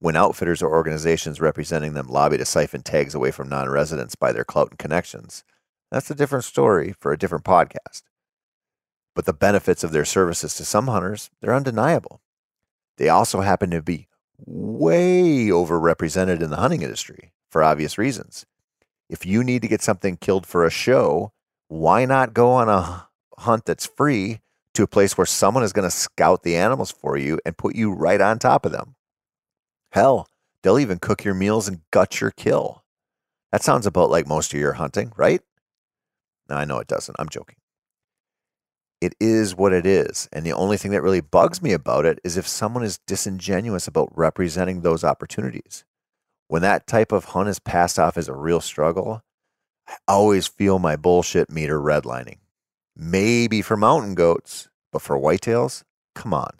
When 0.00 0.16
outfitters 0.16 0.62
or 0.62 0.70
organizations 0.70 1.40
representing 1.40 1.94
them 1.94 2.08
lobby 2.08 2.36
to 2.38 2.44
siphon 2.44 2.82
tags 2.82 3.14
away 3.14 3.30
from 3.30 3.48
non 3.48 3.68
residents 3.70 4.14
by 4.14 4.32
their 4.32 4.44
clout 4.44 4.70
and 4.70 4.78
connections, 4.78 5.44
that's 5.90 6.10
a 6.10 6.14
different 6.14 6.44
story 6.44 6.94
for 6.98 7.12
a 7.12 7.18
different 7.18 7.44
podcast. 7.44 8.02
But 9.14 9.26
the 9.26 9.32
benefits 9.32 9.84
of 9.84 9.92
their 9.92 10.04
services 10.04 10.56
to 10.56 10.64
some 10.64 10.88
hunters, 10.88 11.30
they're 11.40 11.54
undeniable. 11.54 12.20
They 12.96 13.08
also 13.08 13.40
happen 13.40 13.70
to 13.70 13.82
be 13.82 14.08
way 14.38 15.46
overrepresented 15.48 16.42
in 16.42 16.50
the 16.50 16.56
hunting 16.56 16.82
industry 16.82 17.32
for 17.48 17.62
obvious 17.62 17.96
reasons. 17.96 18.44
If 19.08 19.24
you 19.24 19.44
need 19.44 19.62
to 19.62 19.68
get 19.68 19.82
something 19.82 20.16
killed 20.16 20.46
for 20.46 20.64
a 20.64 20.70
show, 20.70 21.32
why 21.68 22.04
not 22.04 22.34
go 22.34 22.50
on 22.50 22.68
a 22.68 23.08
hunt 23.38 23.64
that's 23.64 23.86
free 23.86 24.40
to 24.74 24.82
a 24.82 24.88
place 24.88 25.16
where 25.16 25.26
someone 25.26 25.62
is 25.62 25.72
going 25.72 25.88
to 25.88 25.96
scout 25.96 26.42
the 26.42 26.56
animals 26.56 26.90
for 26.90 27.16
you 27.16 27.38
and 27.46 27.56
put 27.56 27.76
you 27.76 27.92
right 27.92 28.20
on 28.20 28.38
top 28.38 28.66
of 28.66 28.72
them? 28.72 28.96
Hell, 29.94 30.26
they'll 30.62 30.80
even 30.80 30.98
cook 30.98 31.22
your 31.22 31.34
meals 31.34 31.68
and 31.68 31.82
gut 31.92 32.20
your 32.20 32.32
kill. 32.32 32.82
That 33.52 33.62
sounds 33.62 33.86
about 33.86 34.10
like 34.10 34.26
most 34.26 34.52
of 34.52 34.58
your 34.58 34.72
hunting, 34.72 35.12
right? 35.16 35.40
No, 36.48 36.56
I 36.56 36.64
know 36.64 36.80
it 36.80 36.88
doesn't. 36.88 37.14
I'm 37.16 37.28
joking. 37.28 37.58
It 39.00 39.14
is 39.20 39.54
what 39.54 39.72
it 39.72 39.86
is. 39.86 40.28
And 40.32 40.44
the 40.44 40.52
only 40.52 40.78
thing 40.78 40.90
that 40.90 41.02
really 41.02 41.20
bugs 41.20 41.62
me 41.62 41.72
about 41.72 42.06
it 42.06 42.18
is 42.24 42.36
if 42.36 42.48
someone 42.48 42.82
is 42.82 42.98
disingenuous 43.06 43.86
about 43.86 44.10
representing 44.16 44.80
those 44.80 45.04
opportunities. 45.04 45.84
When 46.48 46.62
that 46.62 46.88
type 46.88 47.12
of 47.12 47.26
hunt 47.26 47.48
is 47.48 47.60
passed 47.60 47.96
off 47.96 48.18
as 48.18 48.26
a 48.26 48.34
real 48.34 48.60
struggle, 48.60 49.22
I 49.86 49.94
always 50.08 50.48
feel 50.48 50.80
my 50.80 50.96
bullshit 50.96 51.52
meter 51.52 51.80
redlining. 51.80 52.38
Maybe 52.96 53.62
for 53.62 53.76
mountain 53.76 54.16
goats, 54.16 54.68
but 54.90 55.02
for 55.02 55.16
whitetails, 55.16 55.84
come 56.16 56.34
on. 56.34 56.50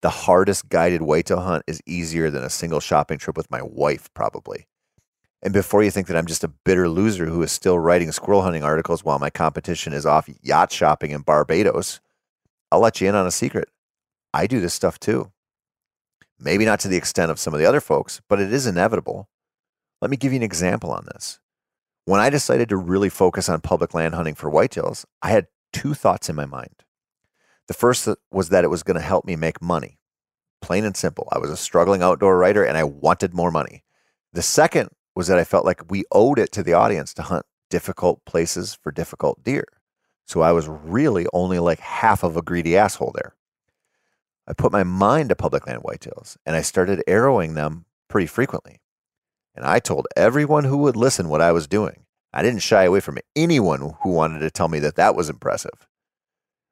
The 0.00 0.10
hardest 0.10 0.68
guided 0.68 1.02
whitetail 1.02 1.40
hunt 1.40 1.64
is 1.66 1.82
easier 1.86 2.30
than 2.30 2.44
a 2.44 2.50
single 2.50 2.80
shopping 2.80 3.18
trip 3.18 3.36
with 3.36 3.50
my 3.50 3.62
wife, 3.62 4.12
probably. 4.14 4.66
And 5.42 5.52
before 5.52 5.82
you 5.82 5.90
think 5.90 6.06
that 6.06 6.16
I'm 6.16 6.26
just 6.26 6.44
a 6.44 6.48
bitter 6.48 6.88
loser 6.88 7.26
who 7.26 7.42
is 7.42 7.52
still 7.52 7.78
writing 7.78 8.10
squirrel 8.12 8.42
hunting 8.42 8.64
articles 8.64 9.04
while 9.04 9.18
my 9.18 9.30
competition 9.30 9.92
is 9.92 10.06
off 10.06 10.28
yacht 10.42 10.72
shopping 10.72 11.12
in 11.12 11.22
Barbados, 11.22 12.00
I'll 12.70 12.80
let 12.80 13.00
you 13.00 13.08
in 13.08 13.14
on 13.14 13.26
a 13.26 13.30
secret. 13.30 13.68
I 14.34 14.46
do 14.46 14.60
this 14.60 14.74
stuff 14.74 14.98
too. 14.98 15.32
Maybe 16.38 16.64
not 16.64 16.80
to 16.80 16.88
the 16.88 16.96
extent 16.96 17.30
of 17.30 17.38
some 17.38 17.54
of 17.54 17.60
the 17.60 17.66
other 17.66 17.80
folks, 17.80 18.20
but 18.28 18.40
it 18.40 18.52
is 18.52 18.66
inevitable. 18.66 19.28
Let 20.00 20.10
me 20.10 20.16
give 20.16 20.32
you 20.32 20.36
an 20.36 20.44
example 20.44 20.92
on 20.92 21.06
this. 21.12 21.40
When 22.04 22.20
I 22.20 22.30
decided 22.30 22.68
to 22.68 22.76
really 22.76 23.08
focus 23.08 23.48
on 23.48 23.60
public 23.60 23.94
land 23.94 24.14
hunting 24.14 24.34
for 24.34 24.50
whitetails, 24.50 25.04
I 25.22 25.30
had 25.30 25.48
two 25.72 25.94
thoughts 25.94 26.28
in 26.28 26.36
my 26.36 26.46
mind. 26.46 26.84
The 27.68 27.74
first 27.74 28.08
was 28.30 28.48
that 28.48 28.64
it 28.64 28.68
was 28.68 28.82
going 28.82 28.96
to 28.96 29.00
help 29.00 29.24
me 29.24 29.36
make 29.36 29.62
money. 29.62 29.98
Plain 30.60 30.84
and 30.84 30.96
simple. 30.96 31.28
I 31.30 31.38
was 31.38 31.50
a 31.50 31.56
struggling 31.56 32.02
outdoor 32.02 32.36
writer 32.36 32.64
and 32.64 32.76
I 32.76 32.84
wanted 32.84 33.34
more 33.34 33.50
money. 33.50 33.84
The 34.32 34.42
second 34.42 34.90
was 35.14 35.28
that 35.28 35.38
I 35.38 35.44
felt 35.44 35.64
like 35.64 35.90
we 35.90 36.04
owed 36.10 36.38
it 36.38 36.50
to 36.52 36.62
the 36.62 36.72
audience 36.72 37.14
to 37.14 37.22
hunt 37.22 37.46
difficult 37.70 38.24
places 38.24 38.74
for 38.74 38.90
difficult 38.90 39.44
deer. 39.44 39.66
So 40.26 40.40
I 40.40 40.52
was 40.52 40.66
really 40.68 41.26
only 41.32 41.58
like 41.58 41.80
half 41.80 42.22
of 42.22 42.36
a 42.36 42.42
greedy 42.42 42.76
asshole 42.76 43.12
there. 43.14 43.34
I 44.46 44.54
put 44.54 44.72
my 44.72 44.82
mind 44.82 45.28
to 45.28 45.36
public 45.36 45.66
land 45.66 45.82
whitetails 45.82 46.36
and 46.46 46.56
I 46.56 46.62
started 46.62 47.04
arrowing 47.06 47.54
them 47.54 47.84
pretty 48.08 48.26
frequently. 48.26 48.80
And 49.54 49.66
I 49.66 49.78
told 49.78 50.06
everyone 50.16 50.64
who 50.64 50.78
would 50.78 50.96
listen 50.96 51.28
what 51.28 51.42
I 51.42 51.52
was 51.52 51.66
doing. 51.66 52.04
I 52.32 52.42
didn't 52.42 52.62
shy 52.62 52.84
away 52.84 53.00
from 53.00 53.18
anyone 53.36 53.94
who 54.02 54.10
wanted 54.10 54.38
to 54.40 54.50
tell 54.50 54.68
me 54.68 54.78
that 54.80 54.96
that 54.96 55.14
was 55.14 55.28
impressive. 55.28 55.88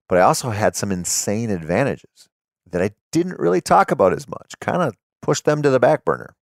But 0.09 0.19
I 0.19 0.23
also 0.23 0.51
had 0.51 0.77
some 0.77 0.93
insane 0.93 1.51
advantages 1.51 2.29
that 2.71 2.83
I 2.83 2.91
didn't 3.13 3.39
really 3.39 3.61
talk 3.61 3.91
about 3.91 4.13
as 4.13 4.29
much, 4.29 4.55
kind 4.61 4.83
of 4.83 4.95
pushed 5.23 5.45
them 5.45 5.63
to 5.63 5.71
the 5.71 5.81
back 5.81 6.05
burner. 6.05 6.37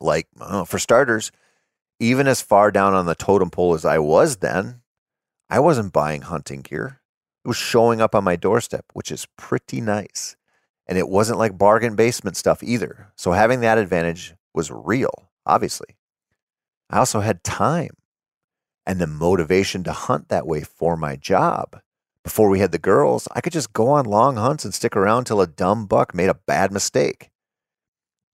Like, 0.00 0.28
for 0.66 0.78
starters, 0.78 1.32
even 1.98 2.26
as 2.26 2.42
far 2.42 2.70
down 2.70 2.92
on 2.92 3.06
the 3.06 3.14
totem 3.14 3.50
pole 3.50 3.74
as 3.74 3.84
I 3.84 3.98
was 3.98 4.36
then, 4.36 4.82
I 5.48 5.60
wasn't 5.60 5.92
buying 5.92 6.22
hunting 6.22 6.60
gear. 6.60 7.00
It 7.44 7.48
was 7.48 7.56
showing 7.56 8.00
up 8.00 8.14
on 8.14 8.24
my 8.24 8.36
doorstep, 8.36 8.86
which 8.92 9.12
is 9.12 9.26
pretty 9.38 9.80
nice. 9.80 10.36
And 10.86 10.98
it 10.98 11.08
wasn't 11.08 11.38
like 11.38 11.56
bargain 11.56 11.96
basement 11.96 12.36
stuff 12.36 12.62
either. 12.62 13.12
So 13.16 13.32
having 13.32 13.60
that 13.60 13.78
advantage 13.78 14.34
was 14.54 14.70
real, 14.70 15.30
obviously. 15.46 15.96
I 16.90 16.98
also 16.98 17.20
had 17.20 17.44
time 17.44 17.96
and 18.84 19.00
the 19.00 19.06
motivation 19.06 19.84
to 19.84 19.92
hunt 19.92 20.28
that 20.28 20.46
way 20.46 20.62
for 20.62 20.96
my 20.96 21.16
job. 21.16 21.80
Before 22.24 22.48
we 22.48 22.58
had 22.58 22.72
the 22.72 22.78
girls, 22.78 23.28
I 23.32 23.42
could 23.42 23.52
just 23.52 23.74
go 23.74 23.88
on 23.90 24.06
long 24.06 24.36
hunts 24.36 24.64
and 24.64 24.72
stick 24.72 24.96
around 24.96 25.24
till 25.24 25.42
a 25.42 25.46
dumb 25.46 25.84
buck 25.84 26.14
made 26.14 26.30
a 26.30 26.40
bad 26.46 26.72
mistake. 26.72 27.30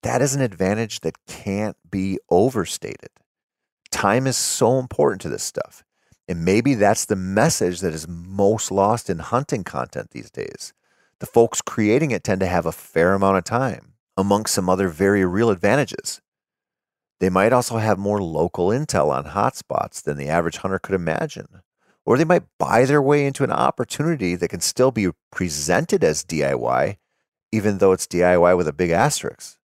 That 0.05 0.23
is 0.23 0.35
an 0.35 0.41
advantage 0.41 1.01
that 1.01 1.27
can't 1.27 1.77
be 1.91 2.19
overstated. 2.31 3.11
Time 3.91 4.29
is 4.29 4.37
so 4.37 4.79
important 4.79 5.21
to 5.23 5.29
this 5.29 5.43
stuff. 5.43 5.83
And 6.29 6.45
maybe 6.45 6.75
that's 6.75 7.05
the 7.05 7.17
message 7.17 7.81
that 7.81 7.93
is 7.93 8.07
most 8.07 8.71
lost 8.71 9.11
in 9.11 9.19
hunting 9.19 9.65
content 9.65 10.11
these 10.13 10.31
days. 10.31 10.73
The 11.19 11.27
folks 11.27 11.61
creating 11.61 12.13
it 12.13 12.23
tend 12.23 12.41
to 12.41 12.47
have 12.47 12.67
a 12.67 12.73
fair 12.73 13.15
amount 13.15 13.39
of 13.39 13.45
time, 13.45 13.95
amongst 14.17 14.55
some 14.55 14.71
other 14.71 14.89
very 14.89 15.25
real 15.25 15.51
advantages. 15.51 16.23
They 17.19 17.29
might 17.29 17.53
also 17.53 17.79
have 17.79 17.99
more 17.99 18.23
local 18.23 18.69
intel 18.69 19.11
on 19.11 19.25
hotspots 19.25 20.01
than 20.01 20.17
the 20.17 20.29
average 20.29 20.59
hunter 20.59 20.79
could 20.79 20.95
imagine 20.95 21.63
or 22.05 22.17
they 22.17 22.25
might 22.25 22.45
buy 22.59 22.85
their 22.85 23.03
way 23.03 23.27
into 23.27 23.45
an 23.45 23.53
opportunity 23.53 24.35
that 24.37 24.49
can 24.49 24.61
still 24.61 24.91
be 24.91 25.11
presented 25.31 26.03
as 26.03 26.25
DIY, 26.25 26.97
even 27.53 27.79
though 27.79 27.93
it's 27.93 28.07
DIY 28.07 28.57
with 28.57 28.69
a 28.69 28.73
big 28.73 28.91
asterisk. 28.91 29.59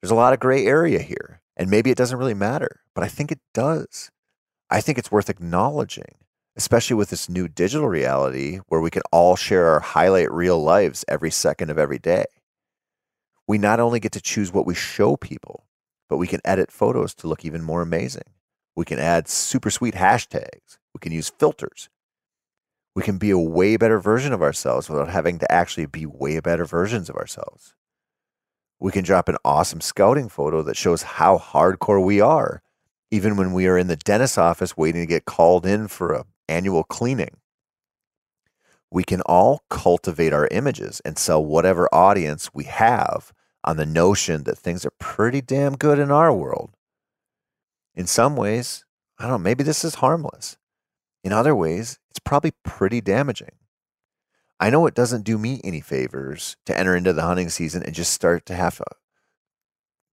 There's 0.00 0.10
a 0.10 0.14
lot 0.14 0.32
of 0.32 0.40
gray 0.40 0.66
area 0.66 1.00
here, 1.00 1.40
and 1.56 1.70
maybe 1.70 1.90
it 1.90 1.96
doesn't 1.96 2.18
really 2.18 2.34
matter, 2.34 2.80
but 2.94 3.02
I 3.02 3.08
think 3.08 3.32
it 3.32 3.40
does. 3.54 4.10
I 4.70 4.80
think 4.80 4.98
it's 4.98 5.12
worth 5.12 5.30
acknowledging 5.30 6.16
especially 6.56 6.96
with 6.96 7.10
this 7.10 7.28
new 7.28 7.46
digital 7.46 7.86
reality 7.86 8.60
where 8.68 8.80
we 8.80 8.90
can 8.90 9.02
all 9.12 9.36
share 9.36 9.66
our 9.66 9.80
highlight 9.80 10.32
reel 10.32 10.60
lives 10.60 11.04
every 11.06 11.30
second 11.30 11.70
of 11.70 11.78
every 11.78 11.98
day. 11.98 12.24
We 13.46 13.58
not 13.58 13.78
only 13.78 14.00
get 14.00 14.12
to 14.12 14.20
choose 14.20 14.52
what 14.52 14.66
we 14.66 14.74
show 14.74 15.16
people, 15.16 15.66
but 16.08 16.16
we 16.16 16.26
can 16.26 16.40
edit 16.44 16.72
photos 16.72 17.14
to 17.16 17.28
look 17.28 17.44
even 17.44 17.62
more 17.62 17.82
amazing. 17.82 18.22
We 18.74 18.84
can 18.84 18.98
add 18.98 19.28
super 19.28 19.70
sweet 19.70 19.94
hashtags. 19.94 20.78
We 20.96 21.00
can 21.00 21.12
use 21.12 21.28
filters. 21.28 21.90
We 22.94 23.02
can 23.02 23.18
be 23.18 23.28
a 23.28 23.38
way 23.38 23.76
better 23.76 24.00
version 24.00 24.32
of 24.32 24.40
ourselves 24.40 24.88
without 24.88 25.10
having 25.10 25.38
to 25.40 25.52
actually 25.52 25.84
be 25.84 26.06
way 26.06 26.40
better 26.40 26.64
versions 26.64 27.10
of 27.10 27.16
ourselves. 27.16 27.74
We 28.80 28.92
can 28.92 29.04
drop 29.04 29.28
an 29.28 29.36
awesome 29.44 29.82
scouting 29.82 30.30
photo 30.30 30.62
that 30.62 30.78
shows 30.78 31.02
how 31.02 31.36
hardcore 31.36 32.02
we 32.02 32.18
are, 32.18 32.62
even 33.10 33.36
when 33.36 33.52
we 33.52 33.66
are 33.66 33.76
in 33.76 33.88
the 33.88 33.96
dentist's 33.96 34.38
office 34.38 34.74
waiting 34.74 35.02
to 35.02 35.06
get 35.06 35.26
called 35.26 35.66
in 35.66 35.86
for 35.86 36.14
a 36.14 36.24
annual 36.48 36.82
cleaning. 36.82 37.36
We 38.90 39.04
can 39.04 39.20
all 39.20 39.64
cultivate 39.68 40.32
our 40.32 40.48
images 40.50 41.02
and 41.04 41.18
sell 41.18 41.44
whatever 41.44 41.94
audience 41.94 42.54
we 42.54 42.64
have 42.64 43.34
on 43.64 43.76
the 43.76 43.84
notion 43.84 44.44
that 44.44 44.56
things 44.56 44.86
are 44.86 44.92
pretty 44.98 45.42
damn 45.42 45.76
good 45.76 45.98
in 45.98 46.10
our 46.10 46.32
world. 46.32 46.70
In 47.94 48.06
some 48.06 48.34
ways, 48.34 48.86
I 49.18 49.24
don't 49.24 49.32
know, 49.32 49.38
maybe 49.38 49.62
this 49.62 49.84
is 49.84 49.96
harmless. 49.96 50.56
In 51.24 51.32
other 51.32 51.54
ways, 51.54 51.98
it's 52.10 52.18
probably 52.18 52.52
pretty 52.62 53.00
damaging. 53.00 53.52
I 54.58 54.70
know 54.70 54.86
it 54.86 54.94
doesn't 54.94 55.24
do 55.24 55.36
me 55.36 55.60
any 55.64 55.80
favors 55.80 56.56
to 56.66 56.76
enter 56.76 56.96
into 56.96 57.12
the 57.12 57.22
hunting 57.22 57.50
season 57.50 57.82
and 57.82 57.94
just 57.94 58.12
start 58.12 58.46
to 58.46 58.54
have 58.54 58.80
a 58.80 58.94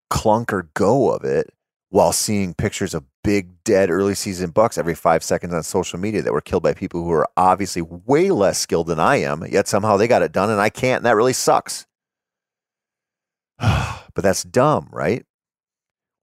clunk 0.09 0.51
or 0.51 0.69
go 0.73 1.11
of 1.11 1.23
it 1.23 1.51
while 1.89 2.11
seeing 2.11 2.53
pictures 2.53 2.93
of 2.93 3.05
big 3.23 3.63
dead 3.63 3.89
early 3.89 4.15
season 4.15 4.49
bucks 4.49 4.77
every 4.77 4.95
five 4.95 5.23
seconds 5.23 5.53
on 5.53 5.63
social 5.63 5.99
media 5.99 6.21
that 6.21 6.33
were 6.33 6.41
killed 6.41 6.63
by 6.63 6.73
people 6.73 7.03
who 7.03 7.11
are 7.11 7.29
obviously 7.37 7.81
way 7.81 8.31
less 8.31 8.59
skilled 8.59 8.87
than 8.87 8.99
I 8.99 9.17
am, 9.17 9.45
yet 9.49 9.67
somehow 9.67 9.95
they 9.95 10.07
got 10.07 10.23
it 10.23 10.31
done 10.31 10.49
and 10.49 10.59
I 10.59 10.69
can't, 10.69 10.97
and 10.97 11.05
that 11.05 11.15
really 11.15 11.33
sucks. 11.33 11.85
but 13.59 14.23
that's 14.23 14.43
dumb, 14.43 14.89
right? 14.91 15.25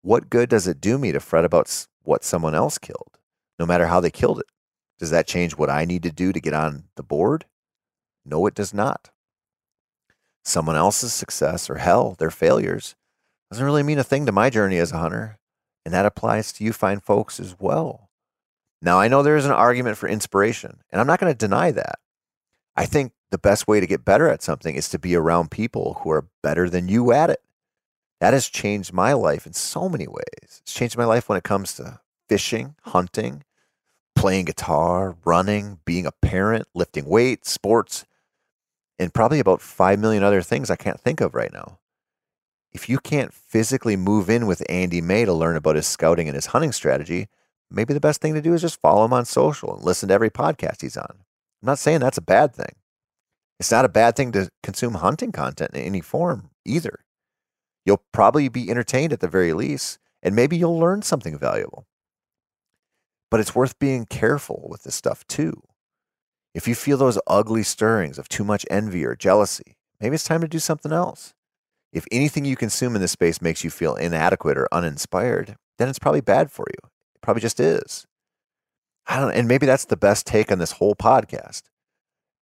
What 0.03 0.29
good 0.29 0.49
does 0.49 0.67
it 0.67 0.81
do 0.81 0.99
me 0.99 1.13
to 1.13 1.21
fret 1.21 1.45
about 1.45 1.87
what 2.03 2.25
someone 2.25 2.55
else 2.55 2.77
killed, 2.77 3.19
no 3.59 3.65
matter 3.65 3.87
how 3.87 4.01
they 4.01 4.11
killed 4.11 4.41
it? 4.41 4.47
Does 5.01 5.11
that 5.11 5.27
change 5.27 5.57
what 5.57 5.71
I 5.71 5.87
need 5.87 6.03
to 6.05 6.13
do 6.13 6.31
to 6.31 6.41
get 6.41 6.53
on 6.53 6.85
the 6.95 7.03
board? 7.03 7.47
No, 8.25 8.47
it 8.47 8.55
does 8.55 8.75
not. 8.75 9.11
Someone 10.45 10.77
else's 10.77 11.13
success 11.13 11.71
or 11.71 11.77
hell, 11.77 12.17
their 12.19 12.31
failures, 12.31 12.95
doesn't 13.51 13.65
really 13.65 13.83
mean 13.83 13.99
a 13.99 14.05
thing 14.05 14.27
to 14.27 14.33
my 14.33 14.51
journey 14.51 14.79
as 14.79 14.93
a 14.93 14.99
hunter. 14.99 15.39
And 15.87 15.95
that 15.95 16.05
applies 16.05 16.53
to 16.53 16.65
you 16.65 16.75
fine 16.75 17.01
folks 17.01 17.41
as 17.41 17.57
well. 17.59 18.11
Now, 18.83 19.01
I 19.01 19.09
know 19.09 19.23
there 19.23 19.37
is 19.37 19.47
an 19.47 19.53
argument 19.53 19.97
for 19.97 20.09
inspiration, 20.09 20.81
and 20.91 21.01
I'm 21.01 21.07
not 21.07 21.19
going 21.19 21.33
to 21.33 21.37
deny 21.37 21.71
that. 21.71 21.99
I 22.77 22.85
think 22.85 23.13
the 23.31 23.39
best 23.39 23.67
way 23.67 23.81
to 23.81 23.87
get 23.87 24.05
better 24.05 24.29
at 24.29 24.43
something 24.43 24.75
is 24.75 24.91
to 24.91 24.99
be 24.99 25.15
around 25.15 25.51
people 25.51 26.01
who 26.03 26.11
are 26.11 26.29
better 26.43 26.69
than 26.69 26.89
you 26.89 27.13
at 27.13 27.31
it. 27.31 27.41
That 28.21 28.35
has 28.35 28.49
changed 28.49 28.93
my 28.93 29.15
life 29.15 29.47
in 29.47 29.55
so 29.55 29.89
many 29.89 30.07
ways. 30.07 30.61
It's 30.63 30.75
changed 30.75 30.99
my 30.99 31.07
life 31.07 31.29
when 31.29 31.39
it 31.39 31.45
comes 31.45 31.75
to 31.75 32.01
fishing, 32.29 32.75
hunting, 32.83 33.45
playing 34.15 34.47
guitar, 34.47 35.17
running, 35.25 35.81
being 35.85 36.07
a 36.07 36.13
parent, 36.13 36.67
lifting 36.75 37.07
weights, 37.07 37.51
sports, 37.51 38.05
and 38.99 39.15
probably 39.15 39.41
about 39.41 39.63
5 39.63 39.99
million 39.99 40.23
other 40.23 40.43
things 40.43 40.71
I 40.71 40.77
can't 40.77 41.01
think 41.01 41.21
of 41.21 41.35
right 41.35 41.53
now 41.53 41.79
if 42.73 42.89
you 42.89 42.99
can't 42.99 43.33
physically 43.33 43.97
move 43.97 44.31
in 44.31 44.47
with 44.47 44.63
Andy 44.69 45.01
May 45.01 45.25
to 45.25 45.33
learn 45.33 45.57
about 45.57 45.77
his 45.77 45.87
scouting 45.87 46.29
and 46.29 46.35
his 46.35 46.47
hunting 46.47 46.73
strategy, 46.73 47.29
maybe 47.71 47.95
the 47.95 48.01
best 48.01 48.21
thing 48.21 48.35
to 48.35 48.43
do 48.43 48.55
is 48.55 48.61
just 48.61 48.81
follow 48.81 49.05
him 49.05 49.13
on 49.13 49.25
social 49.25 49.75
and 49.75 49.85
listen 49.85 50.09
to 50.09 50.15
every 50.15 50.31
podcast 50.31 50.83
he's 50.83 50.97
on. 50.97 51.11
I'm 51.11 51.67
not 51.67 51.79
saying 51.79 52.01
that's 52.01 52.19
a 52.19 52.23
bad 52.23 52.55
thing. 52.55 52.77
It's 53.59 53.71
not 53.71 53.85
a 53.85 53.91
bad 53.91 54.17
thing 54.17 54.33
to 54.33 54.51
consume 54.63 54.95
hunting 54.95 55.33
content 55.33 55.73
in 55.75 55.83
any 55.83 56.01
form 56.01 56.51
either. 56.65 57.01
You'll 57.85 58.03
probably 58.13 58.49
be 58.49 58.71
entertained 58.71 59.13
at 59.13 59.21
the 59.21 59.29
very 59.29 59.53
least, 59.53 59.99
and 60.23 60.37
maybe 60.37 60.57
you'll 60.57 60.79
learn 60.79 61.03
something 61.03 61.39
valuable. 61.39 61.87
But 63.31 63.41
it's 63.41 63.55
worth 63.55 63.79
being 63.79 64.07
careful 64.07 64.67
with 64.69 64.83
this 64.83 64.95
stuff 64.95 65.27
too. 65.27 65.63
If 66.55 66.67
you 66.67 66.75
feel 66.75 66.97
those 66.97 67.19
ugly 67.27 67.63
stirrings 67.63 68.19
of 68.19 68.29
too 68.29 68.43
much 68.43 68.67
envy 68.69 69.05
or 69.05 69.15
jealousy, 69.15 69.77
maybe 70.01 70.15
it's 70.15 70.25
time 70.25 70.41
to 70.41 70.49
do 70.49 70.59
something 70.59 70.93
else. 70.93 71.33
If 71.93 72.07
anything 72.11 72.45
you 72.45 72.57
consume 72.57 72.95
in 72.95 73.01
this 73.01 73.13
space 73.13 73.41
makes 73.41 73.63
you 73.63 73.71
feel 73.71 73.95
inadequate 73.95 74.59
or 74.59 74.69
uninspired, 74.73 75.57
then 75.79 75.89
it's 75.89 75.99
probably 75.99 76.21
bad 76.21 76.51
for 76.51 76.67
you. 76.69 76.89
It 77.15 77.21
probably 77.21 77.41
just 77.41 77.61
is. 77.61 78.07
I 79.07 79.21
don't 79.21 79.33
and 79.33 79.49
maybe 79.49 79.67
that's 79.67 79.87
the 79.87 79.97
best 79.97 80.27
take 80.27 80.51
on 80.51 80.59
this 80.59 80.73
whole 80.73 80.95
podcast. 80.95 81.63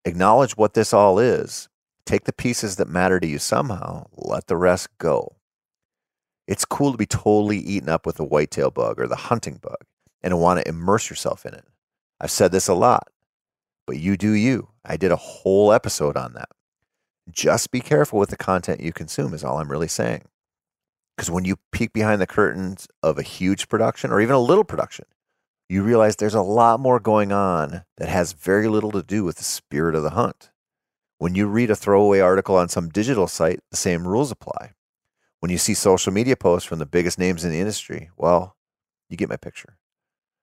Acknowledge 0.05 0.57
what 0.57 0.75
this 0.75 0.93
all 0.93 1.19
is. 1.19 1.69
Take 2.07 2.25
the 2.25 2.33
pieces 2.33 2.77
that 2.77 2.89
matter 2.89 3.21
to 3.21 3.27
you 3.27 3.39
somehow, 3.39 4.07
let 4.17 4.47
the 4.47 4.57
rest 4.57 4.89
go. 4.97 5.37
It's 6.47 6.65
cool 6.65 6.93
to 6.93 6.99
be 6.99 7.05
totally 7.05 7.59
eaten 7.59 7.91
up 7.91 8.07
with 8.07 8.17
the 8.17 8.25
whitetail 8.25 8.71
bug 8.71 8.99
or 8.99 9.07
the 9.07 9.17
hunting 9.17 9.59
bug 9.61 9.85
and 10.23 10.41
want 10.41 10.61
to 10.61 10.69
immerse 10.69 11.11
yourself 11.11 11.47
in 11.47 11.55
it. 11.55 11.65
I've 12.21 12.31
said 12.31 12.53
this 12.53 12.69
a 12.69 12.75
lot, 12.75 13.09
but 13.87 13.99
you 13.99 14.17
do 14.17 14.33
you. 14.33 14.69
I 14.85 14.97
did 14.97 15.13
a 15.13 15.17
whole 15.17 15.73
episode 15.73 16.17
on 16.17 16.35
that. 16.35 16.49
Just 17.31 17.71
be 17.71 17.81
careful 17.81 18.19
with 18.19 18.31
the 18.31 18.37
content 18.37 18.81
you 18.81 18.93
consume, 18.93 19.35
is 19.35 19.45
all 19.45 19.59
I'm 19.59 19.71
really 19.71 19.89
saying. 19.89 20.25
Because 21.17 21.31
when 21.31 21.45
you 21.45 21.57
peek 21.73 21.93
behind 21.93 22.21
the 22.21 22.27
curtains 22.27 22.89
of 23.03 23.19
a 23.19 23.23
huge 23.23 23.69
production 23.69 24.11
or 24.11 24.21
even 24.21 24.35
a 24.35 24.41
little 24.41 24.65
production, 24.65 25.05
you 25.69 25.83
realize 25.83 26.17
there's 26.17 26.35
a 26.35 26.43
lot 26.43 26.81
more 26.81 26.99
going 26.99 27.33
on 27.33 27.85
that 27.99 28.09
has 28.09 28.33
very 28.33 28.69
little 28.69 28.91
to 28.93 29.03
do 29.03 29.25
with 29.25 29.37
the 29.37 29.45
spirit 29.45 29.95
of 29.95 30.03
the 30.03 30.11
hunt. 30.11 30.51
When 31.19 31.35
you 31.35 31.47
read 31.47 31.71
a 31.71 31.77
throwaway 31.77 32.21
article 32.21 32.57
on 32.57 32.69
some 32.69 32.89
digital 32.89 33.27
site, 33.27 33.61
the 33.71 33.77
same 33.77 34.07
rules 34.07 34.31
apply. 34.31 34.73
When 35.41 35.51
you 35.51 35.59
see 35.59 35.75
social 35.75 36.13
media 36.13 36.37
posts 36.37 36.67
from 36.67 36.79
the 36.79 36.87
biggest 36.87 37.19
names 37.19 37.45
in 37.45 37.51
the 37.51 37.61
industry, 37.61 38.11
well, 38.17 38.57
you 39.11 39.17
get 39.17 39.29
my 39.29 39.37
picture. 39.37 39.77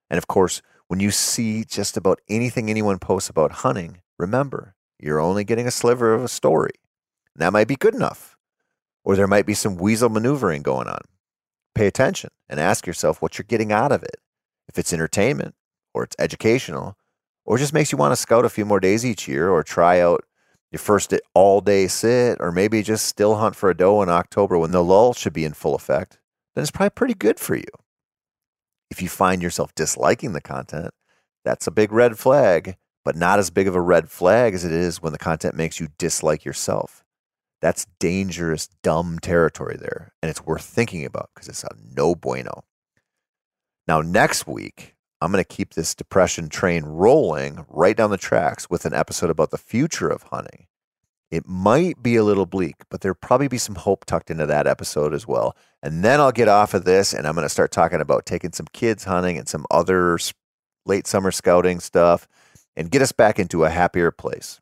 And 0.09 0.17
of 0.17 0.27
course, 0.27 0.61
when 0.87 0.99
you 0.99 1.11
see 1.11 1.63
just 1.63 1.97
about 1.97 2.21
anything 2.29 2.69
anyone 2.69 2.99
posts 2.99 3.29
about 3.29 3.51
hunting, 3.51 4.01
remember, 4.17 4.75
you're 4.99 5.19
only 5.19 5.43
getting 5.43 5.67
a 5.67 5.71
sliver 5.71 6.13
of 6.13 6.23
a 6.23 6.27
story. 6.27 6.73
And 7.33 7.41
that 7.41 7.53
might 7.53 7.67
be 7.67 7.75
good 7.75 7.95
enough. 7.95 8.37
Or 9.03 9.15
there 9.15 9.27
might 9.27 9.45
be 9.45 9.53
some 9.53 9.77
weasel 9.77 10.09
maneuvering 10.09 10.61
going 10.61 10.87
on. 10.87 11.01
Pay 11.73 11.87
attention 11.87 12.29
and 12.49 12.59
ask 12.59 12.87
yourself 12.87 13.21
what 13.21 13.37
you're 13.37 13.45
getting 13.47 13.71
out 13.71 13.91
of 13.91 14.03
it. 14.03 14.17
If 14.67 14.79
it's 14.79 14.93
entertainment, 14.93 15.55
or 15.93 16.03
it's 16.03 16.15
educational, 16.19 16.97
or 17.45 17.57
just 17.57 17.73
makes 17.73 17.91
you 17.91 17.97
want 17.97 18.11
to 18.11 18.15
scout 18.15 18.45
a 18.45 18.49
few 18.49 18.65
more 18.65 18.79
days 18.79 19.05
each 19.05 19.27
year, 19.27 19.49
or 19.49 19.63
try 19.63 19.99
out 19.99 20.23
your 20.71 20.79
first 20.79 21.13
all 21.33 21.61
day 21.61 21.87
sit, 21.87 22.37
or 22.39 22.51
maybe 22.51 22.81
just 22.81 23.05
still 23.05 23.35
hunt 23.35 23.55
for 23.55 23.69
a 23.69 23.77
doe 23.77 24.01
in 24.01 24.09
October 24.09 24.57
when 24.57 24.71
the 24.71 24.83
lull 24.83 25.13
should 25.13 25.33
be 25.33 25.45
in 25.45 25.53
full 25.53 25.75
effect, 25.75 26.19
then 26.53 26.63
it's 26.63 26.71
probably 26.71 26.89
pretty 26.89 27.13
good 27.13 27.39
for 27.39 27.55
you. 27.55 27.63
If 28.89 29.01
you 29.01 29.09
find 29.09 29.41
yourself 29.41 29.73
disliking 29.75 30.33
the 30.33 30.41
content, 30.41 30.93
that's 31.43 31.67
a 31.67 31.71
big 31.71 31.91
red 31.91 32.17
flag 32.17 32.77
but 33.05 33.15
not 33.15 33.39
as 33.39 33.51
big 33.51 33.67
of 33.67 33.75
a 33.75 33.81
red 33.81 34.09
flag 34.09 34.55
as 34.55 34.65
it 34.65 34.71
is 34.71 35.01
when 35.01 35.13
the 35.13 35.19
content 35.19 35.55
makes 35.55 35.79
you 35.79 35.87
dislike 35.99 36.43
yourself. 36.43 37.03
That's 37.61 37.85
dangerous, 37.99 38.67
dumb 38.83 39.19
territory 39.19 39.77
there, 39.77 40.11
and 40.21 40.29
it's 40.29 40.43
worth 40.43 40.65
thinking 40.65 41.05
about 41.05 41.29
because 41.33 41.47
it's 41.47 41.63
a 41.63 41.69
no 41.95 42.15
bueno. 42.15 42.63
Now, 43.87 44.01
next 44.01 44.47
week, 44.47 44.95
I'm 45.21 45.31
going 45.31 45.43
to 45.43 45.47
keep 45.47 45.73
this 45.73 45.95
depression 45.95 46.49
train 46.49 46.83
rolling 46.83 47.65
right 47.69 47.95
down 47.95 48.09
the 48.09 48.17
tracks 48.17 48.69
with 48.69 48.85
an 48.85 48.93
episode 48.93 49.29
about 49.29 49.51
the 49.51 49.57
future 49.57 50.09
of 50.09 50.23
hunting. 50.23 50.65
It 51.31 51.47
might 51.47 52.01
be 52.01 52.15
a 52.15 52.23
little 52.23 52.45
bleak, 52.45 52.75
but 52.89 53.01
there'll 53.01 53.15
probably 53.15 53.47
be 53.47 53.57
some 53.57 53.75
hope 53.75 54.05
tucked 54.05 54.29
into 54.29 54.45
that 54.45 54.67
episode 54.67 55.13
as 55.13 55.27
well. 55.27 55.55
And 55.81 56.03
then 56.03 56.19
I'll 56.19 56.31
get 56.31 56.47
off 56.47 56.73
of 56.73 56.85
this 56.85 57.13
and 57.13 57.27
I'm 57.27 57.33
going 57.33 57.45
to 57.45 57.49
start 57.49 57.71
talking 57.71 58.01
about 58.01 58.25
taking 58.25 58.53
some 58.53 58.67
kids 58.73 59.03
hunting 59.03 59.37
and 59.37 59.47
some 59.47 59.65
other 59.71 60.17
late 60.85 61.07
summer 61.07 61.31
scouting 61.31 61.79
stuff 61.79 62.27
and 62.75 62.91
get 62.91 63.01
us 63.01 63.11
back 63.11 63.39
into 63.39 63.63
a 63.63 63.69
happier 63.69 64.11
place. 64.11 64.61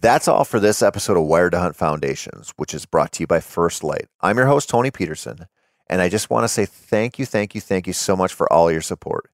That's 0.00 0.28
all 0.28 0.44
for 0.44 0.60
this 0.60 0.82
episode 0.82 1.16
of 1.16 1.24
Wired 1.24 1.52
to 1.52 1.60
Hunt 1.60 1.76
Foundations, 1.76 2.52
which 2.56 2.74
is 2.74 2.84
brought 2.84 3.12
to 3.12 3.22
you 3.22 3.26
by 3.26 3.40
First 3.40 3.82
Light. 3.82 4.06
I'm 4.20 4.36
your 4.36 4.46
host, 4.46 4.68
Tony 4.68 4.90
Peterson, 4.90 5.46
and 5.88 6.02
I 6.02 6.10
just 6.10 6.28
want 6.28 6.44
to 6.44 6.48
say 6.48 6.66
thank 6.66 7.18
you, 7.18 7.24
thank 7.24 7.54
you, 7.54 7.60
thank 7.62 7.86
you 7.86 7.94
so 7.94 8.14
much 8.14 8.34
for 8.34 8.52
all 8.52 8.70
your 8.70 8.82
support. 8.82 9.30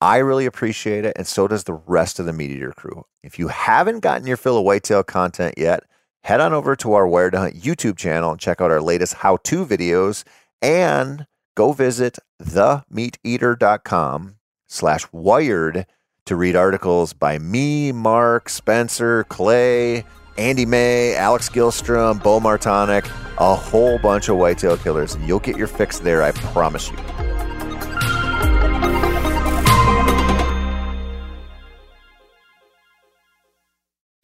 I 0.00 0.18
really 0.18 0.46
appreciate 0.46 1.04
it, 1.04 1.14
and 1.16 1.26
so 1.26 1.48
does 1.48 1.64
the 1.64 1.72
rest 1.72 2.18
of 2.18 2.26
the 2.26 2.32
MeatEater 2.32 2.74
crew. 2.74 3.04
If 3.22 3.38
you 3.38 3.48
haven't 3.48 4.00
gotten 4.00 4.26
your 4.26 4.36
fill 4.36 4.58
of 4.58 4.64
whitetail 4.64 5.02
content 5.02 5.54
yet, 5.56 5.84
head 6.24 6.40
on 6.40 6.52
over 6.52 6.76
to 6.76 6.92
our 6.94 7.06
Wired 7.06 7.32
to 7.32 7.38
Hunt 7.40 7.54
YouTube 7.60 7.96
channel 7.96 8.32
and 8.32 8.40
check 8.40 8.60
out 8.60 8.70
our 8.70 8.82
latest 8.82 9.14
how 9.14 9.38
to 9.44 9.64
videos 9.64 10.24
and 10.60 11.26
go 11.56 11.72
visit 11.72 12.18
themeateater.com 12.42 14.36
slash 14.66 15.06
wired 15.12 15.86
to 16.26 16.36
read 16.36 16.56
articles 16.56 17.12
by 17.12 17.38
me, 17.38 17.92
Mark, 17.92 18.48
Spencer, 18.48 19.24
Clay, 19.24 20.04
Andy 20.36 20.66
May, 20.66 21.14
Alex 21.14 21.48
Gilstrom, 21.48 22.22
Bo 22.22 22.40
Martonic, 22.40 23.06
a 23.38 23.54
whole 23.54 23.98
bunch 23.98 24.28
of 24.28 24.36
whitetail 24.36 24.76
killers. 24.76 25.14
And 25.14 25.26
you'll 25.28 25.38
get 25.38 25.56
your 25.56 25.68
fix 25.68 25.98
there, 25.98 26.22
I 26.22 26.32
promise 26.32 26.90
you. 26.90 27.23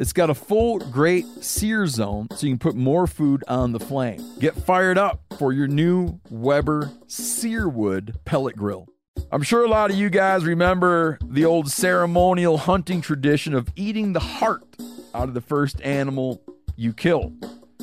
It's 0.00 0.14
got 0.14 0.30
a 0.30 0.34
full 0.34 0.78
grate 0.78 1.26
sear 1.42 1.86
zone 1.86 2.28
so 2.34 2.46
you 2.46 2.54
can 2.54 2.58
put 2.58 2.74
more 2.74 3.06
food 3.06 3.44
on 3.46 3.72
the 3.72 3.78
flame. 3.78 4.18
Get 4.38 4.56
fired 4.56 4.96
up 4.96 5.20
for 5.38 5.52
your 5.52 5.68
new 5.68 6.18
Weber 6.30 6.90
Searwood 7.06 8.14
pellet 8.24 8.56
grill. 8.56 8.88
I'm 9.30 9.42
sure 9.42 9.62
a 9.62 9.68
lot 9.68 9.90
of 9.90 9.98
you 9.98 10.08
guys 10.08 10.46
remember 10.46 11.18
the 11.22 11.44
old 11.44 11.70
ceremonial 11.70 12.56
hunting 12.56 13.02
tradition 13.02 13.52
of 13.52 13.68
eating 13.76 14.14
the 14.14 14.20
heart 14.20 14.64
out 15.12 15.28
of 15.28 15.34
the 15.34 15.42
first 15.42 15.82
animal 15.82 16.40
you 16.76 16.94
kill. 16.94 17.34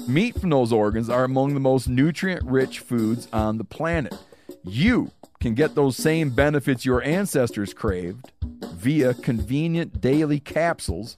Meat 0.07 0.39
from 0.39 0.49
those 0.49 0.73
organs 0.73 1.11
are 1.11 1.23
among 1.23 1.53
the 1.53 1.59
most 1.59 1.87
nutrient 1.87 2.43
rich 2.43 2.79
foods 2.79 3.27
on 3.31 3.59
the 3.59 3.63
planet. 3.63 4.17
You 4.63 5.11
can 5.39 5.53
get 5.53 5.75
those 5.75 5.95
same 5.95 6.31
benefits 6.31 6.83
your 6.83 7.03
ancestors 7.03 7.75
craved 7.75 8.31
via 8.41 9.13
convenient 9.13 10.01
daily 10.01 10.39
capsules 10.39 11.17